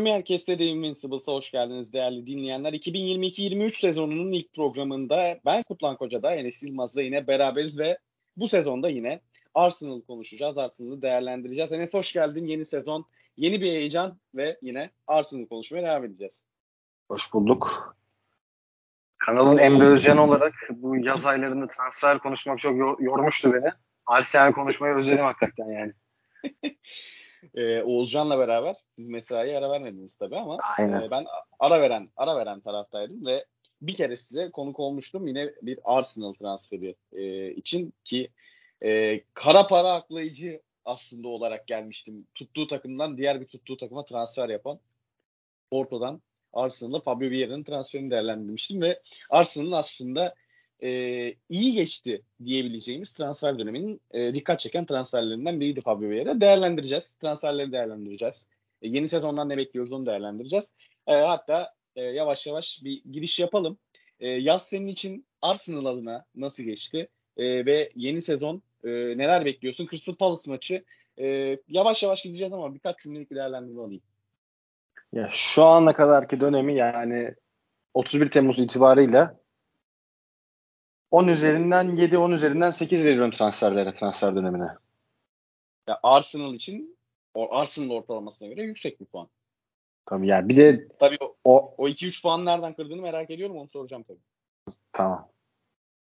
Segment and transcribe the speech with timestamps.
[0.00, 2.72] Premier Cast'te de Invincibles'a hoş geldiniz değerli dinleyenler.
[2.72, 7.98] 2022-23 sezonunun ilk programında ben Kutlan Koca'da Enes Yılmaz'la yine beraberiz ve
[8.36, 9.20] bu sezonda yine
[9.54, 10.58] Arsenal konuşacağız.
[10.58, 11.72] Arsenal'ı değerlendireceğiz.
[11.72, 12.46] Enes hoş geldin.
[12.46, 13.04] Yeni sezon,
[13.36, 16.44] yeni bir heyecan ve yine Arsenal konuşmaya devam edeceğiz.
[17.08, 17.96] Hoş bulduk.
[19.18, 23.70] Kanalın Emre Özcan olarak bu yaz aylarında transfer konuşmak çok yormuştu beni.
[24.06, 25.92] Arsenal konuşmayı özledim hakikaten yani.
[27.54, 31.26] Ee, Oğuzcan'la beraber siz mesaiye ara vermediniz tabii ama e, ben
[31.58, 33.44] ara veren ara veren taraftaydım ve
[33.82, 38.30] bir kere size konuk olmuştum yine bir Arsenal transferi e, için ki
[38.84, 42.26] e, kara para aklayıcı aslında olarak gelmiştim.
[42.34, 44.80] Tuttuğu takımdan diğer bir tuttuğu takıma transfer yapan
[45.70, 46.22] Porto'dan
[46.52, 49.00] Arsenal'la Fabio Vieira'nın transferini değerlendirmiştim ve
[49.30, 50.34] Arsenal'ın aslında
[50.82, 50.90] e,
[51.48, 56.40] iyi geçti diyebileceğimiz transfer döneminin e, dikkat çeken transferlerinden biriydi Fabio Vieira.
[56.40, 57.14] Değerlendireceğiz.
[57.14, 58.46] Transferleri değerlendireceğiz.
[58.82, 60.72] E, yeni sezondan ne bekliyoruz onu değerlendireceğiz.
[61.06, 63.78] E, hatta e, yavaş yavaş bir giriş yapalım.
[64.20, 67.08] E, yaz senin için Arsenal adına nasıl geçti?
[67.36, 69.86] E, ve yeni sezon e, neler bekliyorsun?
[69.86, 70.84] Crystal Palace maçı
[71.18, 74.02] e, yavaş yavaş gideceğiz ama birkaç cümlelik bir değerlendirme alayım.
[75.12, 77.34] Ya şu ana kadarki dönemi yani
[77.94, 79.39] 31 Temmuz itibarıyla
[81.10, 84.68] 10 üzerinden 7, 10 üzerinden 8 veriyorum transferlere, transfer dönemine.
[85.88, 86.98] Ya Arsenal için
[87.34, 89.28] Arsenal ortalamasına göre yüksek bir puan.
[90.06, 93.68] Tabii yani bir de tabii o, o, o 2-3 puan nereden kırdığını merak ediyorum onu
[93.68, 94.74] soracağım tabii.
[94.92, 95.28] Tamam.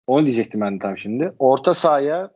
[0.07, 1.33] Onu diyecektim ben de tam şimdi.
[1.39, 2.31] Orta sahaya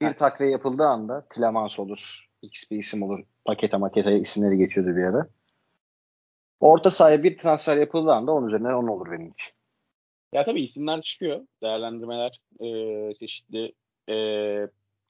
[0.00, 0.18] bir evet.
[0.18, 5.28] takviye yapıldığı anda Tilemans olur, X bir isim olur, pakete makete isimleri geçiyordu bir ara.
[6.60, 9.52] Orta sahaya bir transfer yapıldığı anda onun üzerinden 10 olur benim için.
[10.34, 11.46] Ya tabii isimler çıkıyor.
[11.62, 13.72] Değerlendirmeler e, çeşitli
[14.08, 14.16] e,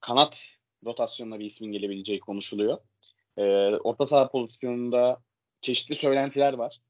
[0.01, 0.45] kanat
[0.85, 2.79] rotasyonuna bir ismin gelebileceği konuşuluyor.
[3.37, 3.43] E,
[3.77, 5.21] orta saha pozisyonunda
[5.61, 6.81] çeşitli söylentiler var.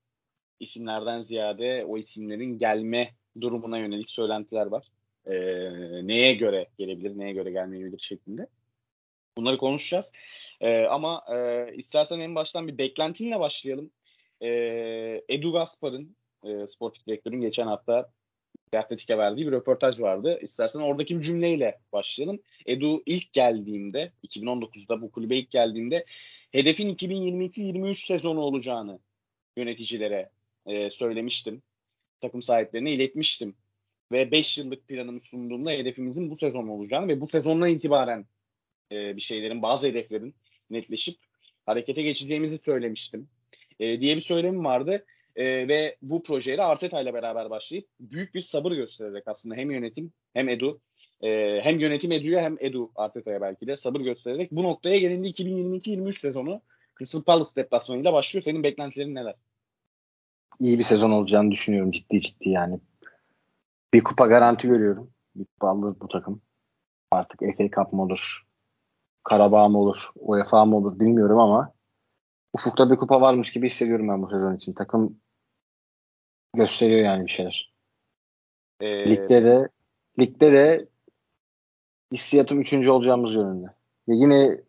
[0.60, 4.86] İsimlerden ziyade o isimlerin gelme durumuna yönelik söylentiler var.
[5.26, 5.34] E,
[6.06, 8.46] neye göre gelebilir, neye göre gelmeyebilir şeklinde.
[9.36, 10.12] Bunları konuşacağız.
[10.60, 13.90] E, ama e, istersen en baştan bir beklentinle başlayalım.
[14.40, 14.48] E,
[15.28, 18.10] Edu Gaspar'ın, e, sportif direktörün geçen hafta
[18.78, 20.38] Atletik'e verdiği bir röportaj vardı.
[20.42, 22.40] İstersen oradaki bir cümleyle başlayalım.
[22.66, 26.04] Edu ilk geldiğinde, 2019'da bu kulübe ilk geldiğinde
[26.52, 28.98] hedefin 2022-23 sezonu olacağını
[29.56, 30.30] yöneticilere
[30.66, 31.62] e, söylemiştim.
[32.20, 33.54] Takım sahiplerine iletmiştim.
[34.12, 38.26] Ve 5 yıllık planımı sunduğumda hedefimizin bu sezon olacağını ve bu sezondan itibaren
[38.92, 40.34] e, bir şeylerin, bazı hedeflerin
[40.70, 41.16] netleşip
[41.66, 43.28] harekete geçeceğimizi söylemiştim.
[43.80, 45.06] E, diye bir söylemim vardı.
[45.36, 50.12] E, ve bu projeyle Arteta ile beraber başlayıp büyük bir sabır göstererek aslında hem yönetim
[50.34, 50.80] hem Edu
[51.20, 56.20] e, hem yönetim Edu'ya hem Edu Arteta'ya belki de sabır göstererek bu noktaya gelindi 2022-23
[56.20, 56.60] sezonu
[56.98, 58.42] Crystal Palace deplasmanıyla başlıyor.
[58.42, 59.34] Senin beklentilerin neler?
[60.60, 62.80] İyi bir sezon olacağını düşünüyorum ciddi ciddi yani.
[63.94, 65.10] Bir kupa garanti görüyorum.
[65.34, 66.42] Bir kupa alır bu takım.
[67.10, 68.42] Artık FA Cup mı olur?
[69.24, 69.98] Karabağ mı olur?
[70.16, 71.72] UEFA mı olur bilmiyorum ama
[72.52, 74.72] ufukta bir kupa varmış gibi hissediyorum ben bu sezon için.
[74.72, 75.20] Takım
[76.56, 77.72] gösteriyor yani bir şeyler.
[78.80, 79.68] Ee, ligde de
[80.18, 80.88] ligde de
[82.12, 83.66] hissiyatım üçüncü olacağımız yönünde.
[84.06, 84.60] Ya yine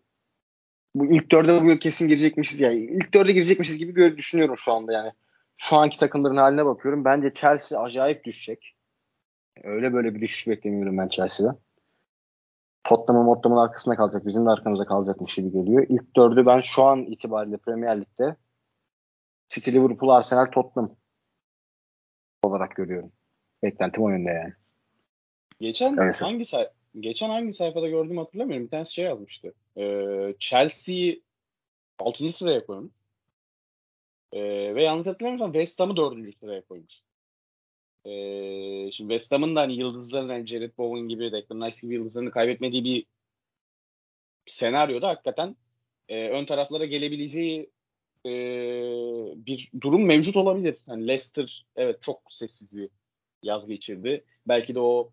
[0.95, 4.93] bu ilk dörde bu kesin girecekmişiz yani ilk dörde girecekmişiz gibi gör, düşünüyorum şu anda
[4.93, 5.11] yani.
[5.57, 7.05] Şu anki takımların haline bakıyorum.
[7.05, 8.75] Bence Chelsea acayip düşecek.
[9.63, 11.57] Öyle böyle bir düşüş beklemiyorum ben Chelsea'den.
[12.83, 14.25] Tottenham'ın Tottenham'ın arkasında kalacak.
[14.25, 15.85] Bizim de arkamızda kalacakmış gibi geliyor.
[15.89, 18.35] İlk dördü ben şu an itibariyle Premier Lig'de
[19.47, 20.95] City, Liverpool, Arsenal, Tottenham
[22.45, 23.11] olarak görüyorum.
[23.63, 24.53] Beklentim o yönde yani.
[25.59, 26.21] Geçen evet.
[26.21, 26.69] hangi say
[26.99, 28.65] geçen hangi sayfada gördüğümü hatırlamıyorum.
[28.65, 29.53] Bir tanesi şey yazmıştı.
[29.77, 31.23] Ee, Chelsea'yi
[31.99, 32.31] 6.
[32.31, 32.93] sıraya koymuş.
[34.31, 36.37] Ee, ve yanlış hatırlamıyorsam West Ham'ı 4.
[36.39, 36.93] sıraya koymuş.
[38.05, 42.31] Ee, şimdi West Ham'ın da hani yıldızların hani Jared Bowen gibi, Declan Rice gibi yıldızlarını
[42.31, 43.05] kaybetmediği bir
[44.45, 45.55] senaryoda hakikaten
[46.09, 47.69] e, ön taraflara gelebileceği
[48.25, 48.31] e,
[49.45, 50.75] bir durum mevcut olabilir.
[50.85, 52.89] Hani Leicester evet çok sessiz bir
[53.43, 54.23] yaz geçirdi.
[54.47, 55.11] Belki de o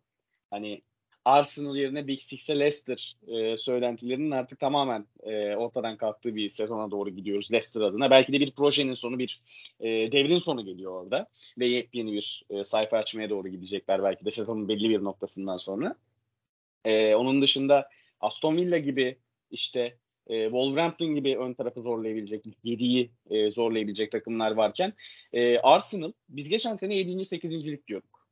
[0.51, 0.83] hani
[1.25, 7.11] Arsenal yerine Big Six'e Leicester e, söylentilerinin artık tamamen e, ortadan kalktığı bir sezona doğru
[7.11, 8.11] gidiyoruz Leicester adına.
[8.11, 9.41] Belki de bir projenin sonu, bir
[9.81, 11.27] e, devrin sonu geliyor orada.
[11.59, 15.97] Ve yepyeni bir e, sayfa açmaya doğru gidecekler belki de sezonun belli bir noktasından sonra.
[16.85, 17.89] E, onun dışında
[18.21, 19.17] Aston Villa gibi
[19.51, 24.93] işte e, Wolverhampton gibi ön tarafı zorlayabilecek, 7'yi e, zorlayabilecek takımlar varken
[25.33, 27.25] e, Arsenal biz geçen sene 7.
[27.25, 27.67] 8.
[27.67, 28.23] lig diyorduk.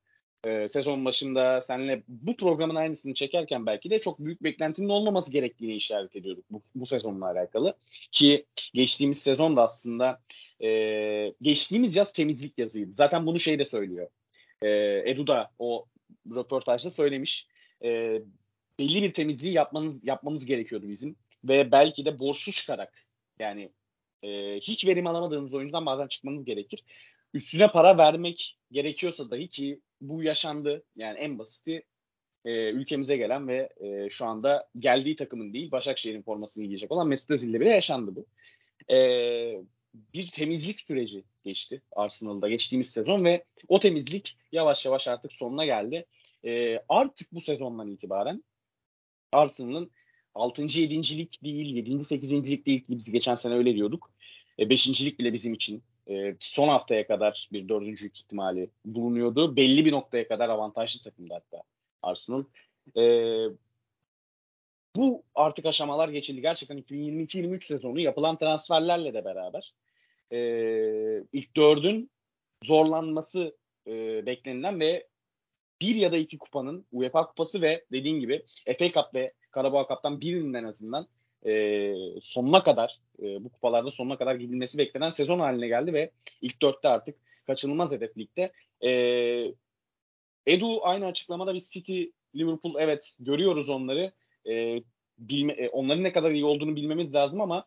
[0.47, 5.75] e, sezon başında seninle bu programın aynısını çekerken belki de çok büyük beklentinin olmaması gerektiğini
[5.75, 7.77] işaret ediyorduk bu, bu sezonla alakalı.
[8.13, 10.21] Ki geçtiğimiz sezon da aslında
[10.63, 12.93] e, geçtiğimiz yaz temizlik yazıydı.
[12.93, 14.09] Zaten bunu şey de söylüyor.
[14.63, 14.69] E,
[15.11, 15.87] Edu da o
[16.31, 17.47] röportajda söylemiş.
[17.85, 18.23] E,
[18.79, 23.07] belli bir temizliği yapmanız yapmamız gerekiyordu bizim ve belki de borçlu çıkarak
[23.39, 23.73] yani
[24.23, 26.85] e, hiç verim alamadığınız oyuncudan bazen çıkmanız gerekir.
[27.35, 30.85] Üstüne para vermek gerekiyorsa dahi ki bu yaşandı.
[30.97, 31.83] Yani en basiti
[32.45, 37.31] e, ülkemize gelen ve e, şu anda geldiği takımın değil Başakşehir'in formasını giyecek olan Mesut
[37.31, 38.27] Özil'le bile yaşandı bu.
[38.95, 38.99] E,
[39.95, 46.07] bir temizlik süreci geçti Arsenal'da geçtiğimiz sezon ve o temizlik yavaş yavaş artık sonuna geldi.
[46.45, 48.45] E, artık bu sezondan itibaren
[49.33, 49.91] Arsenal'ın
[50.35, 50.63] 6.
[50.63, 51.19] 7.
[51.19, 52.05] lig değil, 7.
[52.05, 52.33] 8.
[52.33, 54.11] lig değil ki biz geçen sene öyle diyorduk.
[54.59, 54.89] 5.
[54.89, 59.57] E, lig bile bizim için e, son haftaya kadar bir dördüncülük ihtimali bulunuyordu.
[59.57, 61.63] Belli bir noktaya kadar avantajlı takımdı hatta
[62.03, 62.45] Arsenal.
[62.97, 63.03] E,
[64.97, 66.41] bu artık aşamalar geçildi.
[66.41, 69.75] Gerçekten 2022-23 sezonu yapılan transferlerle de beraber
[70.33, 70.39] e,
[71.33, 72.11] ilk dördün
[72.65, 73.57] zorlanması
[73.87, 75.07] e, beklenilen ve
[75.81, 78.45] bir ya da iki kupanın UEFA kupası ve dediğin gibi
[78.79, 81.07] FA Cup ve Karabağ Cup'tan birinin en azından
[81.47, 86.11] e, sonuna kadar e, bu kupalarda sonuna kadar gidilmesi beklenen sezon haline geldi ve
[86.43, 87.17] ilk dörtte artık
[87.47, 88.53] kaçınılmaz hedef ligde.
[88.85, 88.91] E,
[90.47, 92.05] Edu aynı açıklamada biz City,
[92.37, 94.13] Liverpool evet görüyoruz onları.
[94.47, 94.83] E,
[95.19, 97.67] bilme, e, onların ne kadar iyi olduğunu bilmemiz lazım ama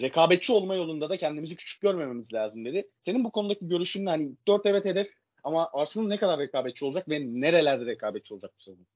[0.00, 2.88] rekabetçi olma yolunda da kendimizi küçük görmememiz lazım dedi.
[3.00, 5.12] Senin bu konudaki görüşün hani 4 evet hedef
[5.44, 8.86] ama Arsenal ne kadar rekabetçi olacak ve nerelerde rekabetçi olacak bu sezon?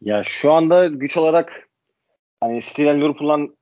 [0.00, 1.68] Ya şu anda güç olarak
[2.40, 3.56] hani City'den Liverpool'dan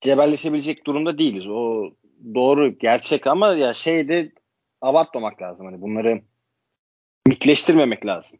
[0.00, 1.46] cebelleşebilecek durumda değiliz.
[1.46, 1.90] O
[2.34, 4.32] doğru gerçek ama ya şeyde
[4.80, 5.66] abartmamak lazım.
[5.66, 6.22] Hani bunları
[7.26, 8.38] mitleştirmemek lazım.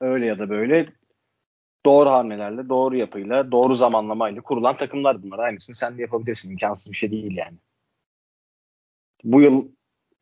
[0.00, 0.92] Öyle ya da böyle
[1.86, 5.38] doğru hamlelerle, doğru yapıyla, doğru zamanlamayla kurulan takımlar bunlar.
[5.38, 6.50] Aynısını sen de yapabilirsin.
[6.50, 7.56] İmkansız bir şey değil yani.
[9.24, 9.68] Bu yıl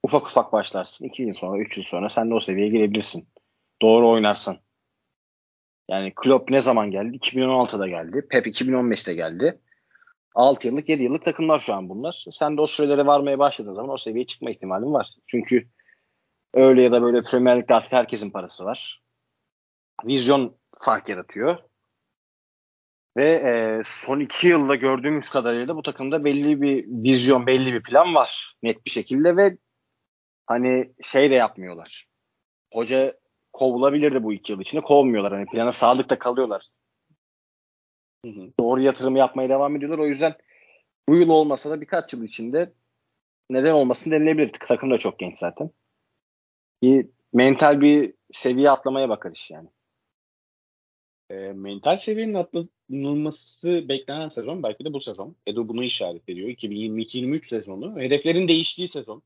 [0.02, 1.04] ufak ufak başlarsın.
[1.04, 3.28] 2 yıl sonra, 3 yıl sonra sen de o seviyeye gelebilirsin.
[3.82, 4.58] Doğru oynarsan.
[5.88, 7.16] Yani Klopp ne zaman geldi?
[7.16, 8.26] 2016'da geldi.
[8.30, 9.60] Pep 2015'te geldi.
[10.34, 12.24] 6 yıllık 7 yıllık takımlar şu an bunlar.
[12.30, 15.08] Sen de o sürelere varmaya başladığın zaman o seviyeye çıkma ihtimalin var.
[15.26, 15.68] Çünkü
[16.54, 19.02] öyle ya da böyle Premier Lig'de artık herkesin parası var.
[20.04, 21.58] Vizyon fark yaratıyor.
[23.16, 28.14] Ve e, son iki yılda gördüğümüz kadarıyla bu takımda belli bir vizyon, belli bir plan
[28.14, 29.58] var net bir şekilde ve
[30.46, 32.06] hani şey de yapmıyorlar.
[32.72, 33.14] Hoca
[33.52, 34.82] kovulabilirdi bu iki yıl içinde.
[34.82, 35.32] Kovmuyorlar.
[35.32, 36.66] Hani plana sadıkta kalıyorlar.
[38.24, 38.52] Hı hı.
[38.60, 39.98] Doğru yatırım yapmaya devam ediyorlar.
[39.98, 40.36] O yüzden
[41.08, 42.72] bu yıl olmasa da birkaç yıl içinde
[43.50, 44.52] neden olmasın denilebilir.
[44.68, 45.70] Takım da çok genç zaten.
[46.82, 49.68] Bir mental bir seviye atlamaya bakar iş yani.
[51.30, 55.36] E, mental seviyenin atlanılması beklenen sezon belki de bu sezon.
[55.46, 56.48] Edu bunu işaret ediyor.
[56.48, 58.00] 2022-23 sezonu.
[58.00, 59.22] Hedeflerin değiştiği sezon.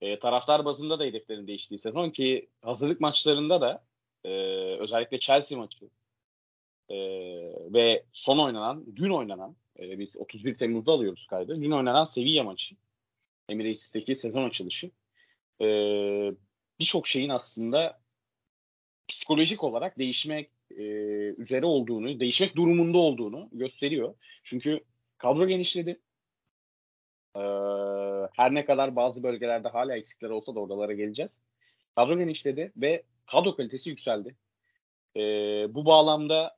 [0.00, 3.84] E, taraftar bazında da hedeflerin değiştiği sezon ki hazırlık maçlarında da
[4.24, 4.30] e,
[4.78, 5.88] özellikle Chelsea maçı
[6.88, 6.96] e,
[7.72, 11.62] ve son oynanan, dün oynanan e, biz 31 Temmuz'da alıyoruz kaydı.
[11.62, 12.76] Dün oynanan Sevilla maçı.
[13.48, 14.90] Emirates'teki sezon açılışı.
[15.60, 15.66] E,
[16.80, 18.00] Birçok şeyin aslında
[19.08, 20.82] psikolojik olarak değişmek e,
[21.38, 24.14] üzere olduğunu, değişmek durumunda olduğunu gösteriyor.
[24.42, 24.80] Çünkü
[25.18, 26.00] kadro genişledi.
[27.36, 27.40] Ee,
[28.36, 31.40] her ne kadar bazı bölgelerde hala eksikler olsa da oralara geleceğiz.
[31.96, 34.36] Kadro genişledi ve kadro kalitesi yükseldi.
[35.16, 35.20] Ee,
[35.74, 36.56] bu bağlamda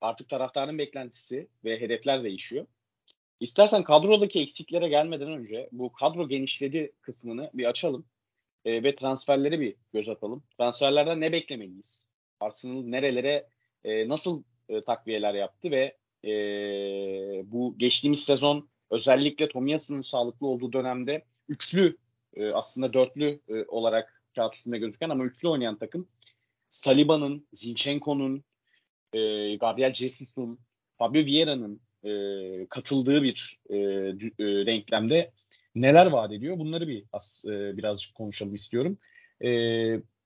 [0.00, 2.66] artık taraftarın beklentisi ve hedefler değişiyor.
[3.40, 8.06] İstersen kadrodaki eksiklere gelmeden önce bu kadro genişledi kısmını bir açalım
[8.64, 10.42] e, ve transferlere bir göz atalım.
[10.58, 12.06] Transferlerden ne beklemeliyiz?
[12.40, 13.48] Arsenal nerelere
[13.84, 16.32] e, nasıl e, takviyeler yaptı ve e,
[17.52, 21.96] bu geçtiğimiz sezon özellikle Tomiyas'ın sağlıklı olduğu dönemde üçlü
[22.34, 26.08] e, aslında dörtlü e, olarak kağıt üstünde gözüken ama üçlü oynayan takım
[26.70, 28.44] Saliba'nın, Zinchenko'nun,
[29.12, 29.20] e,
[29.56, 30.58] Gabriel Jesus'un,
[30.98, 35.32] Fabio Vieira'nın e, katıldığı bir e, e, denklemde
[35.74, 36.58] neler vaat ediyor?
[36.58, 38.98] Bunları bir as, e, birazcık konuşalım istiyorum.
[39.44, 39.50] E,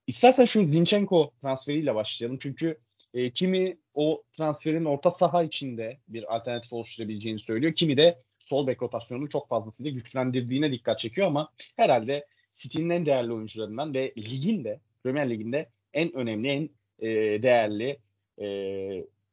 [0.07, 2.39] istersen şu Zinchenko transferiyle başlayalım.
[2.43, 2.79] Çünkü
[3.15, 7.75] e, kimi o transferin orta saha içinde bir alternatif oluşturabileceğini söylüyor.
[7.75, 13.33] Kimi de sol bek rotasyonunu çok fazlasıyla güçlendirdiğine dikkat çekiyor ama herhalde City'nin en değerli
[13.33, 16.69] oyuncularından ve ligin de Premier Lig'in de en önemli, en
[16.99, 17.99] e, değerli
[18.41, 18.47] e,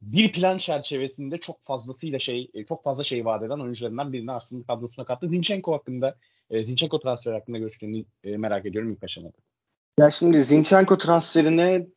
[0.02, 4.64] bir plan çerçevesinde çok fazlasıyla şey e, çok fazla şey vaat eden oyuncularından birini Arsenal
[4.64, 5.30] kadrosuna kattı.
[5.30, 6.16] Zinchenko hakkında
[6.50, 9.38] e, Zinchenko transferi hakkında görüştüğünü e, merak ediyorum ilk aşamada.
[10.00, 11.88] Ya şimdi Zinchenko transferine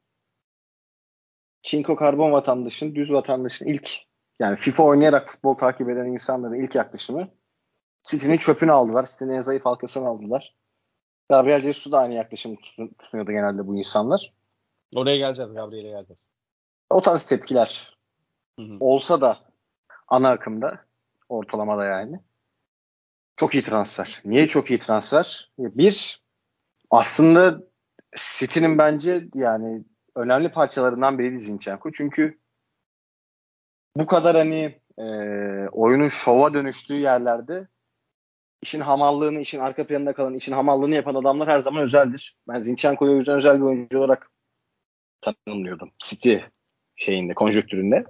[1.63, 4.12] Çinko karbon vatandaşın, düz vatandaşın ilk
[4.43, 7.29] yani FIFA oynayarak futbol takip eden insanların ilk yaklaşımı
[8.03, 9.07] City'nin çöpünü aldılar.
[9.07, 10.57] City'nin en zayıf halkasını aldılar.
[11.31, 12.57] Gabriel Jesus da aynı yaklaşımı
[12.99, 14.33] tutuyordu genelde bu insanlar.
[14.95, 16.29] Oraya geleceğiz, Gabriel'e geleceğiz.
[16.91, 17.99] O tarz tepkiler
[18.59, 18.77] hı hı.
[18.81, 19.39] olsa da
[20.09, 20.81] ana akımda
[21.29, 22.21] ortalamada yani.
[23.37, 24.23] Çok iyi transfer.
[24.25, 25.51] Niye çok iyi transfer?
[25.59, 26.23] Bir,
[26.91, 27.63] aslında
[28.39, 29.85] City'nin bence yani
[30.17, 31.93] önemli parçalarından biri Zinchenko.
[31.93, 32.42] Çünkü
[33.97, 35.03] bu kadar hani e,
[35.69, 37.69] oyunun şova dönüştüğü yerlerde
[38.63, 42.37] işin hamallığını, işin arka planında kalan, işin hamallığını yapan adamlar her zaman özeldir.
[42.49, 44.31] Ben Zinchenko'yu yüzden özel bir oyuncu olarak
[45.21, 45.93] tanımlıyordum.
[45.99, 46.37] City
[46.97, 48.05] şeyinde, konjöktüründe.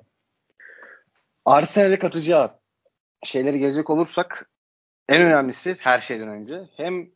[1.45, 2.61] Arsenal'e katacağı
[3.25, 4.51] şeyleri gelecek olursak
[5.09, 7.11] en önemlisi her şeyden önce hem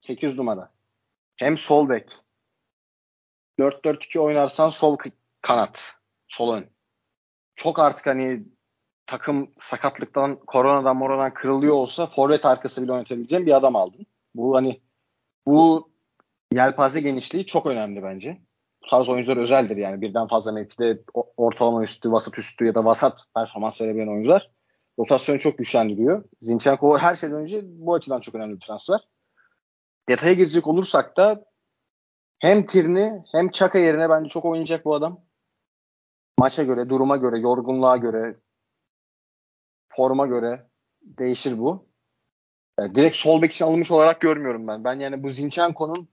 [0.00, 0.72] 8 numara
[1.36, 2.12] hem sol bek
[3.58, 4.96] 4-4-2 oynarsan sol
[5.40, 5.94] kanat,
[6.28, 6.77] sol ön.
[7.58, 8.42] Çok artık hani
[9.06, 14.06] takım sakatlıktan, koronadan, moronadan kırılıyor olsa forvet arkası bile oynatabileceğim bir adam aldın.
[14.34, 14.80] Bu hani
[15.46, 15.90] bu
[16.52, 18.38] yelpaze genişliği çok önemli bence.
[18.84, 20.00] Bu tarz oyuncular özeldir yani.
[20.00, 24.50] Birden fazla mevkide ortalama üstü, vasat üstü ya da vasat performans verebilen oyuncular.
[24.98, 26.24] Rotasyonu çok güçlendiriyor.
[26.42, 29.00] Zinchenko her şeyden önce bu açıdan çok önemli bir transfer.
[30.08, 31.44] Detaya girecek olursak da
[32.38, 35.27] hem Tirni hem Çaka yerine bence çok oynayacak bu adam.
[36.38, 38.36] Maça göre, duruma göre, yorgunluğa göre,
[39.88, 40.66] forma göre
[41.02, 41.88] değişir bu.
[42.78, 44.84] Yani direkt sol bek için alınmış olarak görmüyorum ben.
[44.84, 46.08] Ben yani bu Zinchenko'nun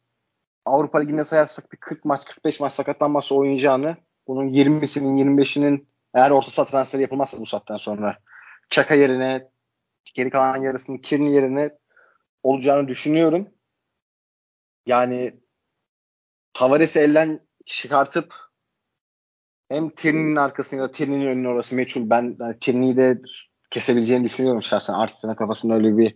[0.66, 6.52] Avrupa Ligi'nde sayarsak bir 40 maç 45 maç sakatlanmazsa oynayacağını bunun 20'sinin 25'inin eğer orta
[6.52, 8.18] saha transferi yapılmazsa bu saatten sonra
[8.70, 9.50] Çaka yerine
[10.14, 11.78] geri kalan yarısının Kirni yerine
[12.44, 13.50] olacağını düşünüyorum.
[14.86, 15.40] Yani
[16.54, 18.45] Tavares'i elden çıkartıp
[19.70, 22.10] hem Tierney'nin arkasında ya da Tierney'nin önüne orası meçhul.
[22.10, 23.22] Ben yani Tierney'i de
[23.70, 24.94] kesebileceğini düşünüyorum şahsen.
[24.94, 26.16] Artist'in kafasında öyle bir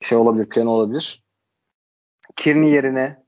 [0.00, 1.24] şey olabilir, plan olabilir.
[2.36, 3.22] Kearney yerine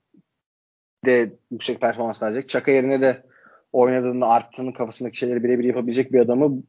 [1.06, 2.48] de yüksek performans verecek.
[2.48, 3.26] Çaka yerine de
[3.72, 6.62] oynadığında Artist'in kafasındaki şeyleri birebir yapabilecek bir adamı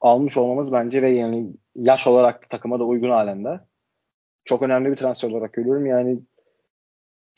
[0.00, 3.60] almış olmamız bence ve yani yaş olarak takıma da uygun halinde.
[4.44, 5.86] Çok önemli bir transfer olarak görüyorum.
[5.86, 6.20] Yani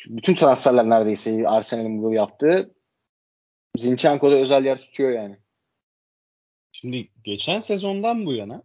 [0.09, 2.75] bütün transferler neredeyse Arsenal'in bu yaptığı
[3.77, 5.39] Zinchenko'da özel yer tutuyor yani.
[6.73, 8.63] Şimdi geçen sezondan bu yana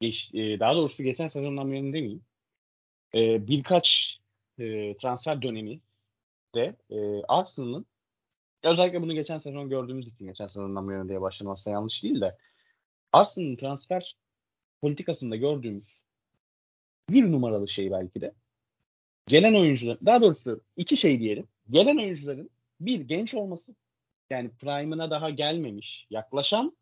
[0.00, 2.24] geç, e, daha doğrusu geçen sezondan bu yana demeyeyim.
[3.14, 4.18] E, birkaç
[4.58, 5.80] e, transfer dönemi
[6.54, 7.86] de e, Arsenal'ın
[8.62, 12.36] özellikle bunu geçen sezon gördüğümüz için geçen sezondan bu yana diye başlaması yanlış değil de
[13.12, 14.16] Arsenal'ın transfer
[14.80, 16.02] politikasında gördüğümüz
[17.10, 18.34] bir numaralı şey belki de
[19.26, 21.48] gelen oyuncular daha doğrusu iki şey diyelim.
[21.70, 23.74] Gelen oyuncuların bir genç olması
[24.30, 26.76] yani prime'ına daha gelmemiş yaklaşan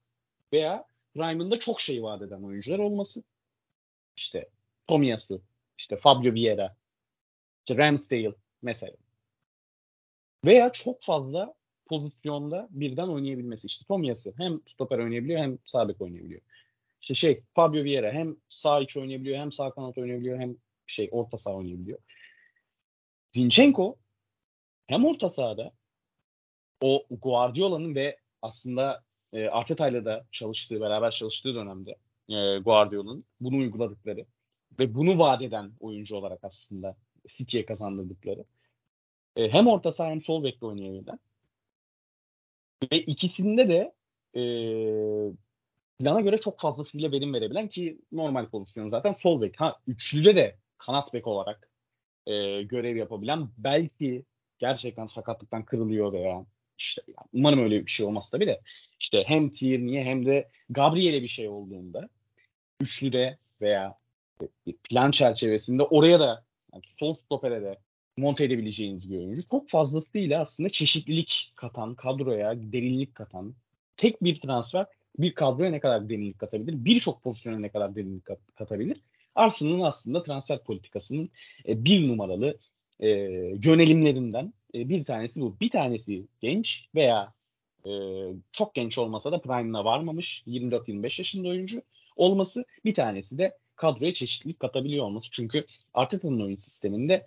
[0.52, 0.84] veya
[1.14, 3.22] prime'ında çok şey vaat eden oyuncular olması.
[4.16, 4.48] İşte
[4.86, 5.42] Tomiyasu,
[5.78, 6.76] işte Fabio Vieira,
[7.58, 8.96] işte Ramsdale mesela.
[10.44, 11.54] Veya çok fazla
[11.86, 13.66] pozisyonda birden oynayabilmesi.
[13.66, 16.40] İşte Tomiyasu hem stoper oynayabiliyor hem sağ oynayabiliyor.
[17.02, 20.56] İşte şey Fabio Vieira hem sağ iç oynayabiliyor hem sağ kanat oynayabiliyor hem
[20.86, 21.98] şey orta saha oynayabiliyor.
[23.32, 23.98] Zinchenko
[24.86, 25.72] hem orta sahada
[26.82, 31.90] o Guardiola'nın ve aslında e, Arteta'yla da çalıştığı, beraber çalıştığı dönemde
[32.28, 34.26] e, Guardiola'nın bunu uyguladıkları
[34.78, 36.96] ve bunu vaat eden oyuncu olarak aslında
[37.28, 38.44] City'ye kazandırdıkları.
[39.36, 41.18] E, hem orta saha hem sol bekle oynayabilen
[42.92, 43.92] ve ikisinde de
[44.34, 44.42] e,
[45.98, 49.60] plana göre çok fazlasıyla verim verebilen ki normal pozisyon zaten sol bek.
[49.60, 51.70] Ha üçlüde de kanat bek olarak
[52.26, 54.24] e, görev yapabilen belki
[54.58, 56.46] gerçekten sakatlıktan kırılıyor veya
[56.82, 58.60] işte yani umarım öyle bir şey olmaz tabii de
[59.00, 62.08] işte hem Tierney'e hem de Gabriel'e bir şey olduğunda
[62.80, 63.98] üçlüde veya
[64.66, 67.78] bir plan çerçevesinde oraya da yani sol stopere de
[68.16, 69.46] monte edebileceğiniz bir oyuncu.
[69.46, 73.54] Çok fazlasıyla aslında çeşitlilik katan, kadroya derinlik katan
[73.96, 74.86] tek bir transfer
[75.18, 76.84] bir kadroya ne kadar derinlik katabilir?
[76.84, 79.00] Birçok pozisyona ne kadar derinlik kat- katabilir?
[79.34, 81.30] Arsenal'ın aslında transfer politikasının
[81.68, 82.58] e, bir numaralı
[83.00, 83.08] e,
[83.64, 85.56] yönelimlerinden e, bir tanesi bu.
[85.60, 87.32] Bir tanesi genç veya
[87.86, 87.90] e,
[88.52, 91.82] çok genç olmasa da prime'ına varmamış 24-25 yaşında oyuncu
[92.16, 92.64] olması.
[92.84, 95.28] Bir tanesi de kadroya çeşitlilik katabiliyor olması.
[95.30, 97.26] Çünkü Arteta'nın oyun sisteminde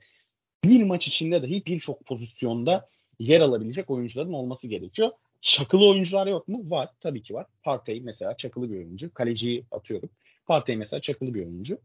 [0.63, 2.87] bir maç içinde dahi birçok pozisyonda
[3.19, 5.11] yer alabilecek oyuncuların olması gerekiyor.
[5.41, 6.69] çakılı oyuncular yok mu?
[6.69, 6.89] Var.
[6.99, 7.45] Tabii ki var.
[7.63, 9.13] Partey mesela çakılı bir oyuncu.
[9.13, 10.09] Kaleciyi atıyorum.
[10.45, 11.77] Partey mesela çakılı bir oyuncu.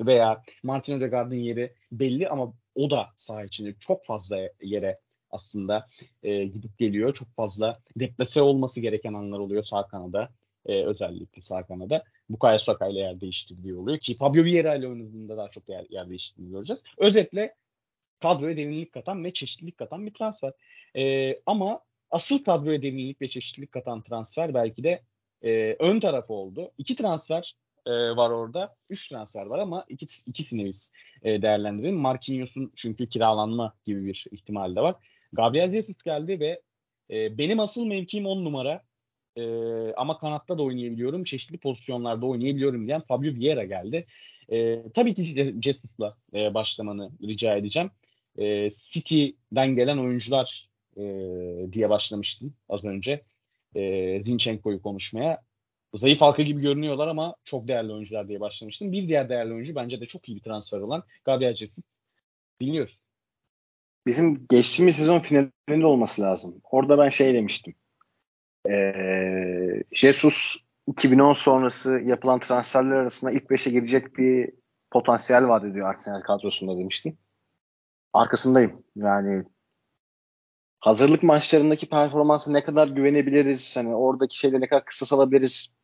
[0.00, 4.96] Veya Martin Odegaard'ın yeri belli ama o da saha içinde çok fazla yere
[5.30, 5.86] aslında
[6.22, 7.14] e, gidip geliyor.
[7.14, 10.30] Çok fazla deplase olması gereken anlar oluyor sağ kanada.
[10.66, 12.04] E, özellikle sağ kanada.
[12.28, 16.08] Bukayo Saka ile yer değiştirdiği oluyor ki Fabio Vieira ile oynadığında daha çok yer, yer
[16.08, 16.82] değiştirdiğini göreceğiz.
[16.98, 17.54] Özetle
[18.22, 20.52] kadroya derinlik katan ve çeşitlilik katan bir transfer.
[20.96, 21.80] E, ama
[22.10, 25.02] asıl kadroya derinlik ve çeşitlilik katan transfer belki de
[25.42, 26.70] e, ön tarafı oldu.
[26.78, 27.56] İki transfer
[27.86, 28.76] e, var orada.
[28.90, 30.90] Üç transfer var ama iki, ikisini biz
[31.22, 31.96] e, değerlendirelim.
[31.96, 34.94] Marquinhos'un çünkü kiralanma gibi bir ihtimal de var.
[35.32, 36.60] Gabriel Jesus geldi ve
[37.10, 38.82] e, benim asıl mevkim on numara
[39.36, 39.44] e,
[39.94, 41.24] ama kanatta da oynayabiliyorum.
[41.24, 44.06] Çeşitli pozisyonlarda oynayabiliyorum diyen Fabio Vieira geldi.
[44.52, 47.90] E, tabii ki Jesus'la e, başlamanı rica edeceğim.
[48.38, 51.02] E, City'den gelen oyuncular e,
[51.72, 53.22] diye başlamıştım az önce.
[53.74, 55.42] E, Zinchenko'yu konuşmaya.
[55.96, 58.92] Zayıf halka gibi görünüyorlar ama çok değerli oyuncular diye başlamıştım.
[58.92, 61.84] Bir diğer değerli oyuncu bence de çok iyi bir transfer olan Gabriel Jesus.
[62.60, 63.00] Dinliyoruz.
[64.06, 66.60] Bizim geçtiğimiz sezon finalinde olması lazım.
[66.70, 67.74] Orada ben şey demiştim.
[68.68, 74.50] Ee, Jesus 2010 sonrası yapılan transferler arasında ilk 5'e girecek bir
[74.90, 77.18] potansiyel vaat ediyor Arsenal kadrosunda demiştim.
[78.12, 78.84] Arkasındayım.
[78.96, 79.44] Yani
[80.80, 83.76] hazırlık maçlarındaki performansı ne kadar güvenebiliriz?
[83.76, 85.75] Hani oradaki şeyleri ne kadar kısa salabiliriz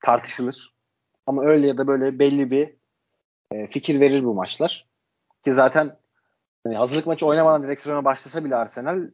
[0.00, 0.74] tartışılır.
[1.26, 2.74] Ama öyle ya da böyle belli bir
[3.52, 4.88] e, fikir verir bu maçlar.
[5.44, 5.96] Ki zaten
[6.66, 9.10] yani hazırlık maçı oynamadan direksiyona başlasa bile Arsenal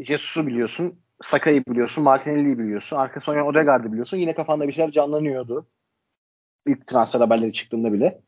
[0.00, 4.16] Jesus'u biliyorsun, Saka'yı biliyorsun, Martinelli'yi biliyorsun, arkası oynayan Odegaard'ı biliyorsun.
[4.16, 5.66] Yine kafanda bir şeyler canlanıyordu.
[6.66, 8.20] İlk transfer haberleri çıktığında bile.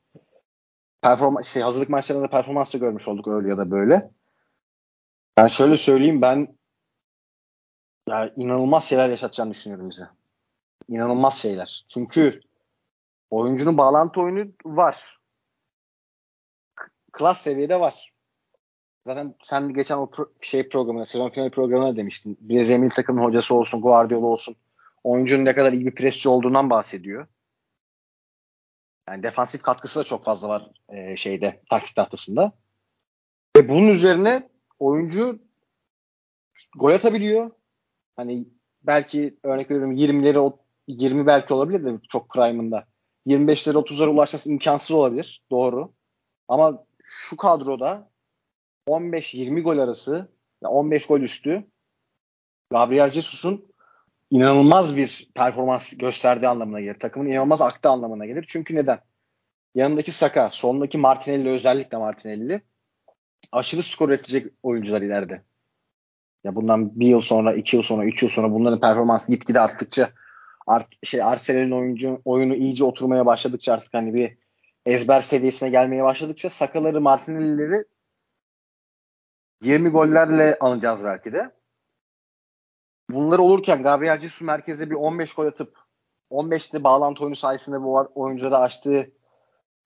[1.03, 4.11] Performa şey hazırlık maçlarında da performans da görmüş olduk öyle ya da böyle.
[5.37, 6.59] Ben şöyle söyleyeyim ben
[8.09, 10.20] ya inanılmaz şeyler yaşatacağını düşünüyorum bize.
[10.89, 11.85] İnanılmaz şeyler.
[11.89, 12.41] Çünkü
[13.31, 15.21] oyuncunun bağlantı oyunu var.
[17.13, 18.13] Klas seviyede var.
[19.07, 22.39] Zaten sen geçen o pro- şey programına, sezon finali programına demiştin.
[22.41, 24.57] Brezilya milli takımın hocası olsun, Guardiola olsun.
[25.05, 27.27] Oyuncunun ne kadar iyi bir presçi olduğundan bahsediyor.
[29.09, 32.53] Yani defansif katkısı da çok fazla var e, şeyde, taktik tahtasında.
[33.57, 35.39] Ve bunun üzerine oyuncu
[36.79, 37.51] gol atabiliyor.
[38.17, 38.49] Hani
[38.83, 40.39] belki örnek veriyorum 20'leri
[40.99, 42.85] 20 belki olabilir de çok prime'ında.
[43.27, 45.43] 25'lere 30'lara ulaşması imkansız olabilir.
[45.51, 45.93] Doğru.
[46.49, 48.11] Ama şu kadroda
[48.89, 50.29] 15-20 gol arası
[50.63, 51.65] 15 gol üstü
[52.71, 53.73] Gabriel Jesus'un
[54.31, 56.99] inanılmaz bir performans gösterdiği anlamına gelir.
[56.99, 58.45] Takımın inanılmaz aktı anlamına gelir.
[58.49, 58.99] Çünkü neden?
[59.75, 62.61] Yanındaki Saka, sondaki Martinelli özellikle Martinelli
[63.53, 65.43] aşırı skor üretecek oyuncular ileride.
[66.45, 70.11] Ya bundan bir yıl sonra, iki yıl sonra, üç yıl sonra bunların performansı gitgide arttıkça
[70.71, 74.39] art, şey Arsenal'in oyuncu oyunu iyice oturmaya başladıkça artık hani bir
[74.87, 77.85] ezber seviyesine gelmeye başladıkça Sakaları, Martinelli'leri
[79.63, 81.51] 20 gollerle anacağız belki de.
[83.11, 85.79] Bunlar olurken Gabriel Jesus merkeze bir 15 gol atıp
[86.31, 89.11] 15'te bağlantı oyunu sayesinde bu oyuncuları açtığı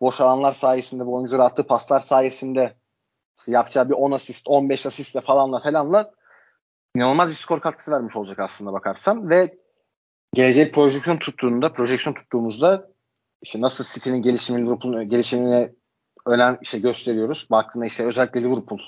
[0.01, 2.77] boş alanlar sayesinde bu oyuncuları attığı paslar sayesinde
[3.49, 6.13] yapacağı bir 10 asist, 15 asistle falanla falanla
[6.97, 9.64] inanılmaz bir skor katkısı vermiş olacak aslında bakarsan ve
[10.35, 12.91] gelecek projeksiyon tuttuğunda, projeksiyon tuttuğumuzda
[13.43, 15.73] işte nasıl City'nin gelişimini, Liverpool'un gelişimine
[16.27, 17.49] önem işte gösteriyoruz.
[17.51, 18.81] Baktığında işte özellikle Liverpool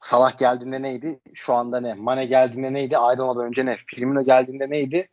[0.00, 1.20] Salah geldiğinde neydi?
[1.34, 1.94] Şu anda ne?
[1.94, 2.98] Mane geldiğinde neydi?
[2.98, 3.76] Ayrılmadan önce ne?
[3.86, 5.08] Firmino geldiğinde neydi?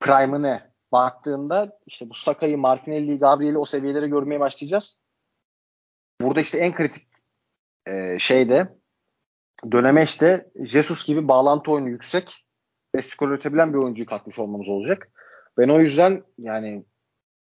[0.00, 0.72] Prime'ı ne?
[0.92, 4.96] Baktığında işte bu Saka'yı, Martinelli'yi, Gabriel'i o seviyelere görmeye başlayacağız.
[6.20, 7.08] Burada işte en kritik
[7.86, 8.78] e, şey de
[9.72, 12.47] dönemeçte Jesus gibi bağlantı oyunu yüksek
[12.94, 15.10] ve skor üretebilen bir oyuncuyu katmış olmamız olacak.
[15.58, 16.84] Ben o yüzden yani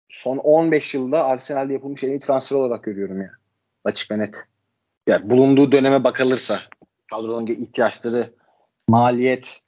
[0.10, 3.32] son 15 yılda Arsenal'de yapılmış en iyi transfer olarak görüyorum ya.
[3.84, 4.36] Açık ve net
[5.08, 6.60] yani bulunduğu döneme bakılırsa
[7.12, 8.34] kadronun ihtiyaçları,
[8.88, 9.62] maliyet,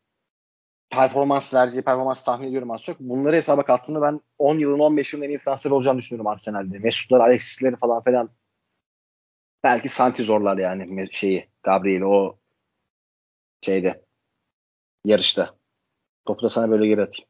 [0.89, 2.99] performans vereceği performans tahmin ediyorum az çok.
[2.99, 6.79] Bunları hesaba kattığında ben 10 yılın 15 yılın en iyi transfer olacağını düşünüyorum Arsenal'de.
[6.79, 8.29] Mesutlar, Alexis'leri falan filan
[9.63, 12.37] belki Santi zorlar yani şeyi Gabriel'i o
[13.61, 14.01] şeyde
[15.05, 15.55] yarışta.
[16.25, 17.29] Topu da sana böyle geri atayım.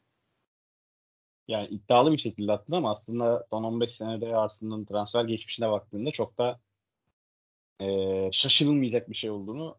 [1.48, 6.38] Yani iddialı bir şekilde attın ama aslında son 15 senede Arsenal'ın transfer geçmişine baktığında çok
[6.38, 6.60] da
[7.80, 9.78] e, şaşırılmayacak bir şey olduğunu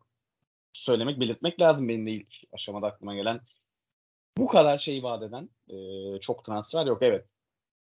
[0.72, 3.40] söylemek, belirtmek lazım benim de ilk aşamada aklıma gelen.
[4.38, 7.02] Bu kadar şey vaat eden e, çok transfer yok.
[7.02, 7.26] Evet.